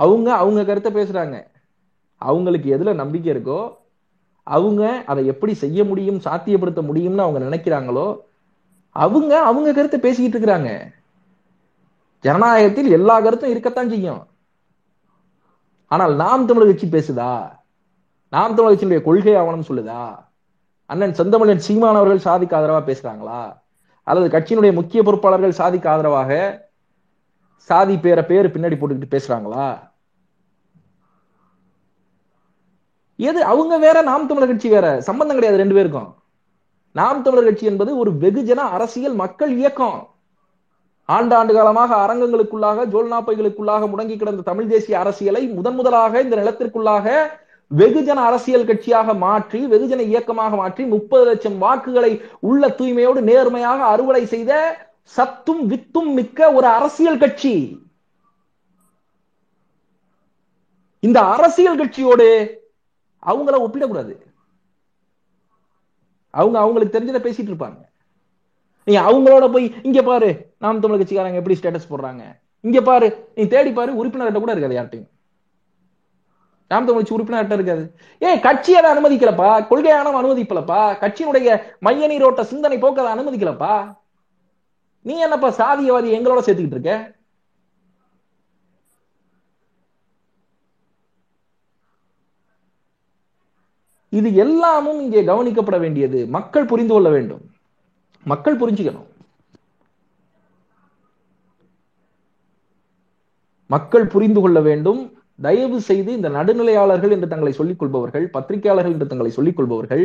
அவங்க 0.00 0.28
அவங்க 0.42 0.64
கருத்தை 0.64 0.90
பேசுறாங்க. 0.92 1.36
அவங்களுக்கு 2.22 2.68
எதுல 2.76 2.94
நம்பிக்கை 2.94 3.30
இருக்கோ 3.34 3.60
அவங்க 4.42 4.82
அதை 5.10 5.22
எப்படி 5.26 5.54
செய்ய 5.54 5.84
முடியும் 5.84 6.20
சாத்தியப்படுத்த 6.26 6.80
முடியும்னு 6.88 7.24
அவங்க 7.24 7.40
நினைக்கிறாங்களோ 7.46 8.06
அவங்க 8.96 9.32
அவங்க 9.48 9.72
கருத்தை 9.72 9.98
பேசிக்கிட்டு 10.00 10.36
இருக்கிறாங்க. 10.38 10.70
ஜனநாயகத்தில் 12.24 12.90
எல்லா 12.90 13.16
கருத்தும் 13.20 13.50
இருக்கத்தான் 13.50 13.88
செய்யும். 13.88 14.22
ஆனால் 15.86 16.14
நாம் 16.16 16.46
தமிழர் 16.46 16.70
கட்சி 16.70 16.86
பேசுதா? 16.86 17.32
நாம் 18.28 18.54
தமிழர் 18.54 18.72
கட்சியினுடைய 18.72 19.02
கொள்கை 19.02 19.34
ஆவணம் 19.34 19.68
சொல்லுதா? 19.68 20.02
அண்ணன் 20.86 21.18
செந்தமிழன் 21.18 21.64
சீமான் 21.66 21.98
அவர்கள் 22.00 22.26
சாதிக்கு 22.26 22.56
ஆதரவா 22.56 22.80
பேசுறாங்களா? 22.88 23.40
அல்லது 24.02 24.28
கட்சியினுடைய 24.34 24.72
முக்கிய 24.72 25.02
பொறுப்பாளர்கள் 25.02 25.58
சாதிக்கு 25.60 25.88
ஆதரவாக 25.88 26.32
சாதி 27.70 27.96
பேரை 27.98 28.22
பேர் 28.24 28.52
பின்னாடி 28.54 28.76
போட்டுக்கிட்டு 28.78 29.14
பேசுறாங்களா? 29.14 29.87
எது 33.18 33.40
அவங்க 33.44 33.74
வேற 33.84 34.02
நாம் 34.08 34.26
தமிழர் 34.26 34.50
கட்சி 34.50 34.68
வேற. 34.68 34.86
சம்பந்தம் 35.08 35.36
கிடையாது 35.36 35.60
ரெண்டு 35.60 35.76
பேருக்கும். 35.76 36.08
நாம் 36.92 37.22
தமிழர் 37.22 37.48
கட்சி 37.48 37.66
என்பது 37.66 37.90
ஒரு 37.98 38.10
வெகுஜன 38.22 38.60
அரசியல் 38.76 39.16
மக்கள் 39.22 39.52
இயக்கம். 39.56 39.98
ஆண்டாண்டு 41.08 41.52
காலமாக 41.56 41.90
அரங்கங்களுக்குள்ளாக 42.04 42.84
ஜோல்நாப்பைகளுக்குள்ளாக 42.94 43.86
முடங்கி 43.92 44.16
கிடந்த 44.16 44.42
தமிழ் 44.42 44.66
தேசிய 44.66 44.98
அரசியலை 44.98 45.42
முதன் 45.48 45.74
முதலாக 45.74 46.20
இந்த 46.20 46.36
நிலத்திற்குள்ளாக 46.36 47.06
வெகுஜன 47.70 48.18
அரசியல் 48.28 48.66
கட்சியாக 48.68 49.14
மாற்றி 49.18 49.60
வெகுஜன 49.66 50.04
இயக்கமாக 50.10 50.56
மாற்றி 50.56 50.84
முப்பது 50.84 51.24
லட்சம் 51.24 51.58
வாக்குகளை 51.58 52.12
உள்ள 52.40 52.68
தூய்மையோடு 52.68 53.20
நேர்மையாக 53.20 53.80
அறுவடை 53.84 54.22
செய்த 54.26 54.52
சத்தும் 55.16 55.62
வித்தும் 55.70 56.10
மிக்க 56.18 56.52
ஒரு 56.52 56.66
அரசியல் 56.66 57.18
கட்சி. 57.18 57.54
இந்த 61.02 61.20
அரசியல் 61.34 61.80
கட்சியோடு 61.80 62.28
அவங்கள 63.30 63.56
ஒப்பிடக்கூடாது. 63.66 64.14
அவங்க 66.30 66.58
அவங்களுக்கு 66.58 66.98
தெரிஞ்சதை 66.98 67.20
பேசிட்டு 67.26 67.52
இருப்பாங்க. 67.52 67.80
நீ 68.84 68.98
அவங்களோட 68.98 69.52
போய் 69.52 69.74
இங்க 69.82 70.02
பாரு 70.02 70.54
நாம் 70.58 70.80
தமிழ் 70.80 71.00
கட்சிக்காரங்க 71.00 71.34
எப்படி 71.34 71.58
ஸ்டேட்டஸ் 71.58 71.90
போடுறாங்க. 71.90 72.22
இங்க 72.60 72.80
பாரு 72.80 73.30
நீ 73.34 73.46
தேடி 73.46 73.72
பாரு 73.72 73.92
உறுப்பினர்கிட்ட 73.92 74.38
கூட 74.38 74.52
இருக்காது 74.52 74.78
யார்ட்டையும் 74.78 75.08
நாம் 76.68 76.86
தமிழ் 76.86 77.02
கட்சி 77.02 77.14
உறுப்பினர்கிட்ட 77.14 77.52
இருக்காது. 77.52 77.84
ஏன் 78.18 78.40
கட்சி 78.40 78.74
அதை 78.74 78.90
அனுமதிக்கலப்பா. 78.90 79.66
கொள்கையான 79.66 80.10
அனுமதிப்பலப்பா. 80.22 80.80
கட்சியினுடைய 81.02 81.62
மைய 81.80 82.08
நீரோட்ட 82.08 82.40
சிந்தனை 82.40 82.78
போக்க 82.78 83.08
அதை 83.08 83.12
அனுமதிக்கலப்பா. 83.14 83.94
நீ 85.02 85.18
என்னப்பா 85.18 85.48
சாதியவாதி 85.48 86.08
எங்களோட 86.16 86.38
சேர்த்துக்கிட்டு 86.38 86.76
இருக்க? 86.76 87.16
இது 94.08 94.34
எல்லாமும் 94.34 95.00
இங்கே 95.00 95.22
கவனிக்கப்பட 95.22 95.78
வேண்டியது. 95.80 96.26
மக்கள் 96.26 96.64
புரிந்து 96.64 96.94
கொள்ள 96.94 97.08
வேண்டும். 97.08 97.42
மக்கள் 98.24 98.58
புரிஞ்சுக்கணும். 98.58 99.08
மக்கள் 103.66 104.06
புரிந்து 104.06 104.40
கொள்ள 104.40 104.60
வேண்டும். 104.60 105.00
தயவு 105.40 105.80
செய்து 105.80 106.12
இந்த 106.12 106.28
நடுநிலையாளர்கள் 106.28 107.10
என்று 107.10 107.28
தங்களை 107.28 107.52
சொல்லிக் 107.52 107.78
கொள்பவர்கள் 107.78 108.24
பத்திரிகையாளர்கள் 108.30 108.92
என்று 108.92 109.06
தங்களை 109.06 109.30
சொல்லிக் 109.32 109.56
கொள்பவர்கள் 109.56 110.04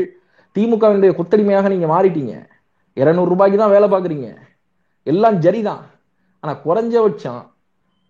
திமுகவினுடைய 0.55 1.11
கொத்தடிமையாக 1.19 1.69
நீங்க 1.69 1.87
மாறிட்டீங்க. 1.93 2.33
இருநூறு 2.93 3.29
ரூபாய்க்கு 3.29 3.57
தான் 3.57 3.73
வேலை 3.75 3.87
பார்க்குறீங்க. 3.89 4.35
எல்லாம் 5.03 5.39
ஜரிதான் 5.41 5.83
ஆனா 6.39 6.53
குறைஞ்சபட்சம் 6.65 7.41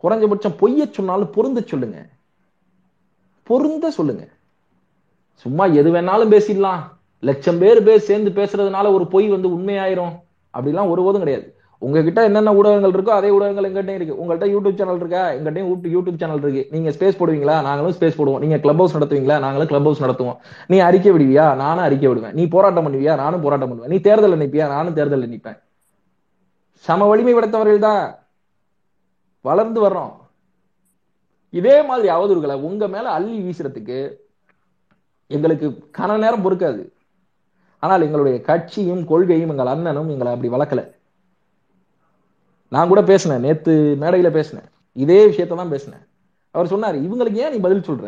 குறைஞ்சபட்சம் 0.04 0.58
பொய்ய 0.60 0.92
சொன்னாலும் 0.92 1.32
பொருந்த 1.32 1.62
சொல்லுங்க. 1.62 2.10
பொருந்த 3.44 3.92
சொல்லுங்க. 3.92 4.24
சும்மா 5.34 5.66
எது 5.66 5.92
வேணாலும் 5.94 6.34
பேசிடலாம். 6.34 6.80
லட்சம் 7.20 7.60
பேர் 7.60 7.84
பேர் 7.84 8.00
சேர்ந்து 8.00 8.44
பேசுறதுனால 8.44 8.94
ஒரு 8.94 9.08
பொய் 9.08 9.28
வந்து 9.30 9.50
உண்மையாயிரும். 9.50 10.14
அப்படிலாம் 10.58 10.90
ஒருபோதும் 10.90 11.22
கிடையாது. 11.22 11.56
உங்ககிட்ட 11.78 12.24
என்னென்ன 12.24 12.54
ஊடகங்கள் 12.54 12.92
இருக்கோ 12.92 13.10
அதே 13.10 13.30
ஊடகங்கள் 13.30 13.72
எங்கிட்டே 13.72 13.90
இருக்கு. 13.90 14.16
உங்கள்கிட்ட 14.16 14.50
யூடியூப் 14.54 14.76
சேனல் 14.76 14.96
இருக்கா? 14.96 15.30
எங்கிட்டையும் 15.30 15.96
யூடியூப் 15.96 16.18
சேனல் 16.18 16.38
இருக்கு. 16.38 16.68
நீங்க 16.72 16.90
ஸ்பேஸ் 16.90 17.20
போடுவீங்களா? 17.22 17.62
நாங்களும் 17.62 17.94
ஸ்பேஸ் 18.00 18.20
போடுவோம். 18.20 18.40
நீங்க 18.40 18.58
கிளப் 18.58 18.76
ஹவுஸ் 18.76 18.98
நடத்துவீங்களா? 18.98 19.40
நாங்களும் 19.40 19.68
கிளப் 19.68 19.84
ஹவுஸ் 19.84 20.04
நடத்துவோம். 20.04 20.38
நீ 20.68 20.78
அறிக்கை 20.80 21.12
விடுவியா? 21.12 21.56
நானும் 21.56 21.84
அறிக்கை 21.84 22.08
விடுவேன். 22.08 22.34
நீ 22.34 22.48
போராட்டம் 22.48 22.86
பண்ணுவியா? 22.88 23.16
நானும் 23.16 23.42
போராட்டம் 23.42 23.70
பண்ணுவேன். 23.70 23.92
நீ 23.92 24.00
தேர்தல் 24.00 24.38
நிற்பியா 24.38 24.68
நானும் 24.68 24.94
தேர்தல் 24.94 25.30
நிற்பேன் 25.30 25.60
சம 26.76 27.06
வலிமை 27.06 27.34
படைத்தவர்கள் 27.34 27.80
தான் 27.80 28.16
வளர்ந்து 29.42 29.88
வர்றோம். 29.88 30.14
இதே 31.50 31.82
மாதிரி 31.82 32.14
அவதூறுகளை 32.14 32.56
உங்க 32.56 32.88
மேல 32.88 33.10
அள்ளி 33.10 33.40
வீசுறதுக்கு 33.42 34.00
எங்களுக்கு 35.38 35.68
கன 35.98 36.18
நேரம் 36.24 36.44
பொறுக்காது. 36.46 36.84
ஆனால் 37.84 38.06
எங்களுடைய 38.08 38.36
கட்சியும் 38.50 39.04
கொள்கையும் 39.12 39.52
எங்கள் 39.54 39.72
அண்ணனும் 39.74 40.12
எங்களை 40.14 40.32
அப்படி 40.36 40.52
வளர்க்கல. 40.56 40.82
நான் 42.76 42.92
கூட 42.92 43.02
பேசினேன் 43.12 43.46
நேத்து 43.46 43.74
மேடையில 44.04 44.30
பேசினேன். 44.38 44.68
இதே 45.04 45.20
விஷயத்த 45.30 45.60
தான் 45.62 45.74
பேசினேன். 45.76 46.04
அவர் 46.56 46.72
சொன்னார் 46.74 46.98
இவங்களுக்கு 47.06 47.42
ஏன் 47.44 47.54
நீ 47.56 47.60
பதில் 47.66 47.88
சொல்ற? 47.90 48.08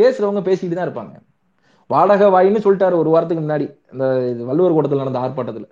பேசுறவங்க 0.00 0.42
பேசிட்டு 0.48 0.76
தான் 0.76 0.88
இருப்பாங்க. 0.88 1.14
வாடகை 1.92 2.26
வாயின்னு 2.34 2.64
சொல்லிட்டாரு 2.64 2.94
ஒரு 3.02 3.10
வாரத்துக்கு 3.12 3.44
முன்னாடி 3.44 3.66
இந்த 3.92 4.04
வள்ளுவர் 4.50 4.74
கூட்டத்தில் 4.74 5.02
நடந்த 5.02 5.22
ஆர்ப்பாட்டத்தில். 5.24 5.68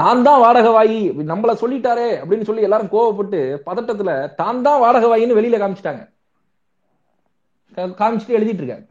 நான் 0.00 0.24
தான் 0.26 0.40
வாடகை 0.44 0.70
வாயி 0.76 0.98
நம்மள 1.30 1.52
சொல்லிட்டாரே 1.60 2.08
அப்படின்னு 2.22 2.48
சொல்லி 2.48 2.66
எல்லாரும் 2.66 2.92
கோவப்பட்டு 2.94 3.38
பதட்டத்துல 3.68 4.10
தான் 4.40 4.64
தான் 4.66 4.82
வாடகை 4.84 5.08
வாயின்னு 5.12 5.38
வெளியில 5.38 5.60
காமிச்சிட்டாங்க. 5.62 6.02
காமிச்சிட்டு 8.00 8.38
எழுதிட்டு 8.38 8.62
இருக்காங்க. 8.62 8.86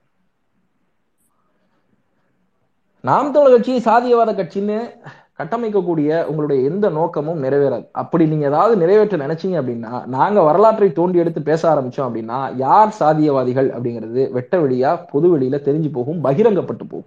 நாம் 3.06 3.32
தமிழர் 3.32 3.56
கட்சி 3.56 3.82
சாதியவாத 3.86 4.34
கட்சின்னு 4.34 4.89
கட்டமைக்கக்கூடிய 5.38 6.24
உங்களுடைய 6.24 6.70
எந்த 6.70 6.89
நோக்கமும் 6.89 7.43
நிறைவேறாது. 7.43 7.88
அப்படி 7.91 8.26
நீங்க 8.26 8.45
ஏதாவது 8.45 8.78
நிறைவேற்ற 8.78 9.18
நினைச்சீங்க 9.18 9.64
அப்படின்னா 9.64 10.06
நாங்க 10.06 10.41
வரலாற்றை 10.41 10.91
தோண்டி 10.91 11.18
எடுத்து 11.18 11.41
பேச 11.41 11.74
ஆரம்பிச்சோம் 11.74 12.08
அப்படின்னா 12.08 12.56
யார் 12.56 12.95
சாதியவாதிகள் 12.99 13.70
அப்படிங்கிறது 13.70 14.32
வெட்ட 14.32 14.58
வெளியா 14.58 15.06
பொது 15.12 15.39
வெளியில 15.39 15.41
தெரிஞ்சு 15.41 15.91
போகும் 15.91 16.24
பகிரங்கப்பட்டு 16.24 16.84
போகும். 16.89 17.06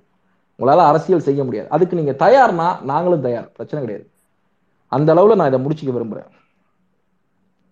உங்களால 0.59 0.77
அரசியல் 0.77 1.21
செய்ய 1.21 1.45
முடியாது. 1.45 1.69
அதுக்கு 1.71 1.97
நீங்க 1.97 2.15
தயார்னா 2.19 2.83
நாங்களும் 2.83 3.21
தயார். 3.21 3.51
பிரச்சனை 3.53 3.87
கிடையாது. 3.87 4.11
அந்த 4.87 5.15
அளவுல 5.15 5.35
நான் 5.35 5.53
இதை 5.53 5.61
முடிச்சுக்க 5.61 5.97
விரும்புறேன். 5.97 6.31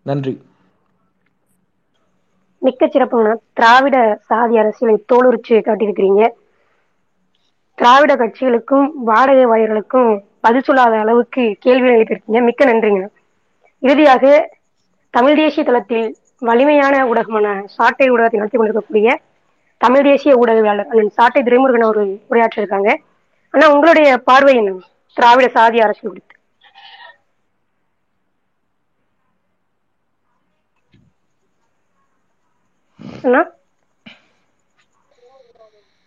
நன்றி. 0.02 0.42
மிக்க 2.58 2.86
சிறப்புங்கண்ணா. 2.86 3.34
திராவிட 3.52 4.18
சாதி 4.22 4.56
அரசியலை 4.56 5.04
தோலுரிச்சு 5.12 5.48
காட்டியிருக்கிறீங்க. 5.48 6.28
திராவிட 7.78 8.12
கட்சிகளுக்கும் 8.14 8.86
வாடகை 9.04 9.44
வாயர்களுக்கும் 9.46 10.10
பதில் 10.40 10.62
சொல்லாத 10.62 10.98
அளவுக்கு 10.98 11.42
கேள்வி 11.60 11.88
எழுப்பியிருக்கீங்க. 11.90 12.40
மிக்க 12.48 12.64
நன்றிங்கண்ணா 12.64 13.10
இறுதியாக 13.82 14.24
தமிழ் 15.14 15.36
தேசிய 15.36 15.62
தளத்தில் 15.64 16.06
வலிமையான 16.42 16.94
ஊடகமான 17.10 17.46
சாட்டை 17.76 18.06
ஊடகத்தை 18.10 18.38
நடத்தி 18.38 18.56
கொண்டிருக்கக்கூடிய 18.56 19.10
தமிழ் 19.80 20.06
தேசிய 20.08 20.34
ஊடகவியாளர் 20.34 20.90
அண்ணன் 20.90 21.16
சாட்டை 21.18 21.40
துரைமுருகன் 21.42 21.86
அவர் 21.86 22.00
உரையாற்றிருக்காங்க 22.30 22.90
ஆனா 23.54 23.66
உங்களுடைய 23.74 24.08
பார்வை 24.28 24.54
என்ன? 24.56 24.72
திராவிட 25.16 25.46
சாதி 25.48 25.78
அரசியல் 25.80 26.12
குறித்து. 26.12 26.34
அண்ணா? 33.24 33.42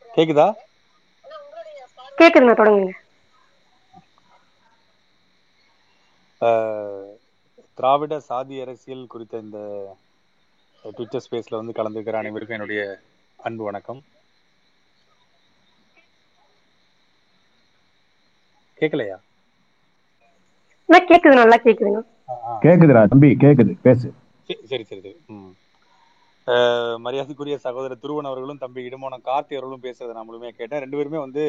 கேக்குதா? 0.10 0.48
கேக்குதுண்ணா 2.20 2.54
தொடங்குங்க. 2.56 2.94
திராவிட 7.78 8.20
சாதி 8.20 8.62
அரசியல் 8.62 9.08
குறித்த 9.08 9.38
இந்த 9.38 9.60
ட்விட்டர் 10.84 11.24
ஸ்பேஸ்ல 11.26 11.60
வந்து 11.60 11.78
கலந்துக்கிற 11.78 12.16
அனைவருக்கும் 12.16 12.58
என்னுடைய 12.58 12.82
அன்பு 13.40 13.64
வணக்கம். 13.64 14.02
கேட்கலையா 18.80 19.18
அண்ணா 20.90 21.00
கேக்குது 21.08 21.36
நல்லா 21.36 21.58
ஆ. 22.30 22.54
கேக்குதுடா 22.64 23.02
தம்பி 23.08 23.30
கேக்குது 23.40 23.74
பேசு. 23.82 24.08
சரி 24.50 24.84
சரி 24.86 25.02
சரி. 25.02 25.12
ம். 25.34 25.52
மரியாதைக்குரிய 26.98 27.56
சகோதரர் 27.58 28.02
துருவன் 28.04 28.30
அவர்களும் 28.30 28.58
தம்பி 28.58 28.88
இடுமோனம் 28.88 29.26
கார்த்தி 29.26 29.54
அவர்களும் 29.54 29.84
பேசுறதை 29.84 30.14
நான் 30.14 30.28
முழுமையா 30.30 30.52
கேட்டேன். 30.52 30.80
ரெண்டு 30.80 30.98
பேருமே 30.98 31.18
வந்து 31.18 31.44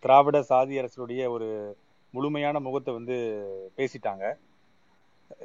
திராவிட 0.00 0.42
சாதி 0.42 0.78
அரசுடைய 0.78 1.28
ஒரு 1.28 1.76
முழுமையான 2.10 2.60
முகத்தை 2.60 2.94
வந்து 2.94 3.16
பேசிட்டாங்க. 3.76 4.34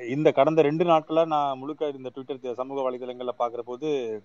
இந்த 0.09 0.31
கடந்த 0.31 0.61
ரெண்டு 0.61 0.83
நாட்களா 0.83 1.25
நான் 1.25 1.57
முழுக்க 1.57 1.87
இந்த 1.87 2.09
ட்விட்டர் 2.09 2.53
சமூக 2.53 2.91
வலைதளங்கள்ல 2.91 3.29
பாக்குற 3.39 3.59
போது 3.59 4.21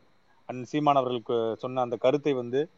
அன் 0.46 0.64
சீமான் 0.64 0.94
அவர்களுக்கு 0.94 1.56
சொன்ன 1.58 1.80
அந்த 1.80 1.96
கருத்தை 1.96 2.32
வந்து 2.32 2.68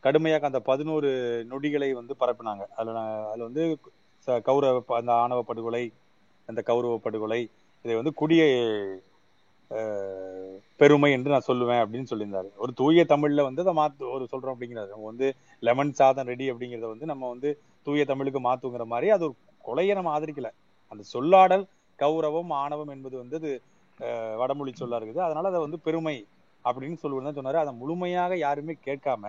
கடுமையாக 0.00 0.46
அந்த 0.46 0.60
பதினோரு 0.60 1.44
நொடிகளை 1.50 1.92
வந்து 1.92 2.14
பரப்பினாங்க. 2.20 2.66
அதுல 2.76 2.98
நான்- 2.98 3.28
அதுல 3.28 3.42
வந்து 3.42 3.78
ச- 4.26 4.42
கௌரவ 4.42 4.80
ப- 4.80 4.96
அந்த 4.96 5.12
ஆணவ 5.12 5.42
படுகொலை 5.42 5.92
அந்த 6.46 6.62
கௌரவ 6.62 6.98
படுகொலை 6.98 7.50
இதை 7.82 7.96
வந்து 7.96 8.14
குடிய 8.14 8.42
பெருமை 10.80 11.10
என்று 11.16 11.32
நான் 11.32 11.46
சொல்லுவேன் 11.48 11.80
அப்படின்னு 11.82 12.10
சொல்லியிருந்தாரு. 12.10 12.48
ஒரு 12.64 12.72
தூய 12.80 13.04
தமிழ்ல 13.08 13.42
வந்து 13.48 13.62
அதை 13.64 13.74
மாத்து 13.80 14.04
ஒரு 14.14 14.24
சொல்றோம் 14.32 14.54
அப்படிங்கிறாரு. 14.54 14.90
நம்ம 14.94 15.08
வந்து 15.12 15.26
லெமன் 15.66 15.92
சாதம் 15.98 16.28
ரெடி 16.32 16.46
அப்படிங்கறத 16.52 16.88
வந்து 16.94 17.10
நம்ம 17.12 17.28
வந்து 17.28 17.50
தூய 17.86 18.04
தமிழுக்கு 18.10 18.40
மாத்துங்கிற 18.48 18.86
மாதிரி 18.92 19.08
அது 19.16 19.24
ஒரு 19.28 19.36
கொலையை 19.68 19.94
நம்ம 19.98 20.12
ஆதரிக்கல. 20.18 20.50
அந்த 20.92 21.02
சொல்லாடல் 21.14 21.64
கௌரவம் 21.98 22.52
ஆணவம் 22.62 22.92
என்பது 22.96 23.16
வந்து 23.22 23.36
அது 23.40 23.52
வடமொழி 24.40 24.72
சொல்லா 24.80 24.98
இருக்குது. 24.98 25.22
அதனால 25.26 25.48
அதை 25.52 25.60
வந்து 25.66 25.78
பெருமை 25.86 26.16
அப்படின்னு 26.64 26.98
சொல்லுவது 27.02 27.38
சொன்னாரு. 27.38 27.60
அதை 27.64 27.72
முழுமையாக 27.82 28.36
யாருமே 28.46 28.74
கேட்காம 28.88 29.24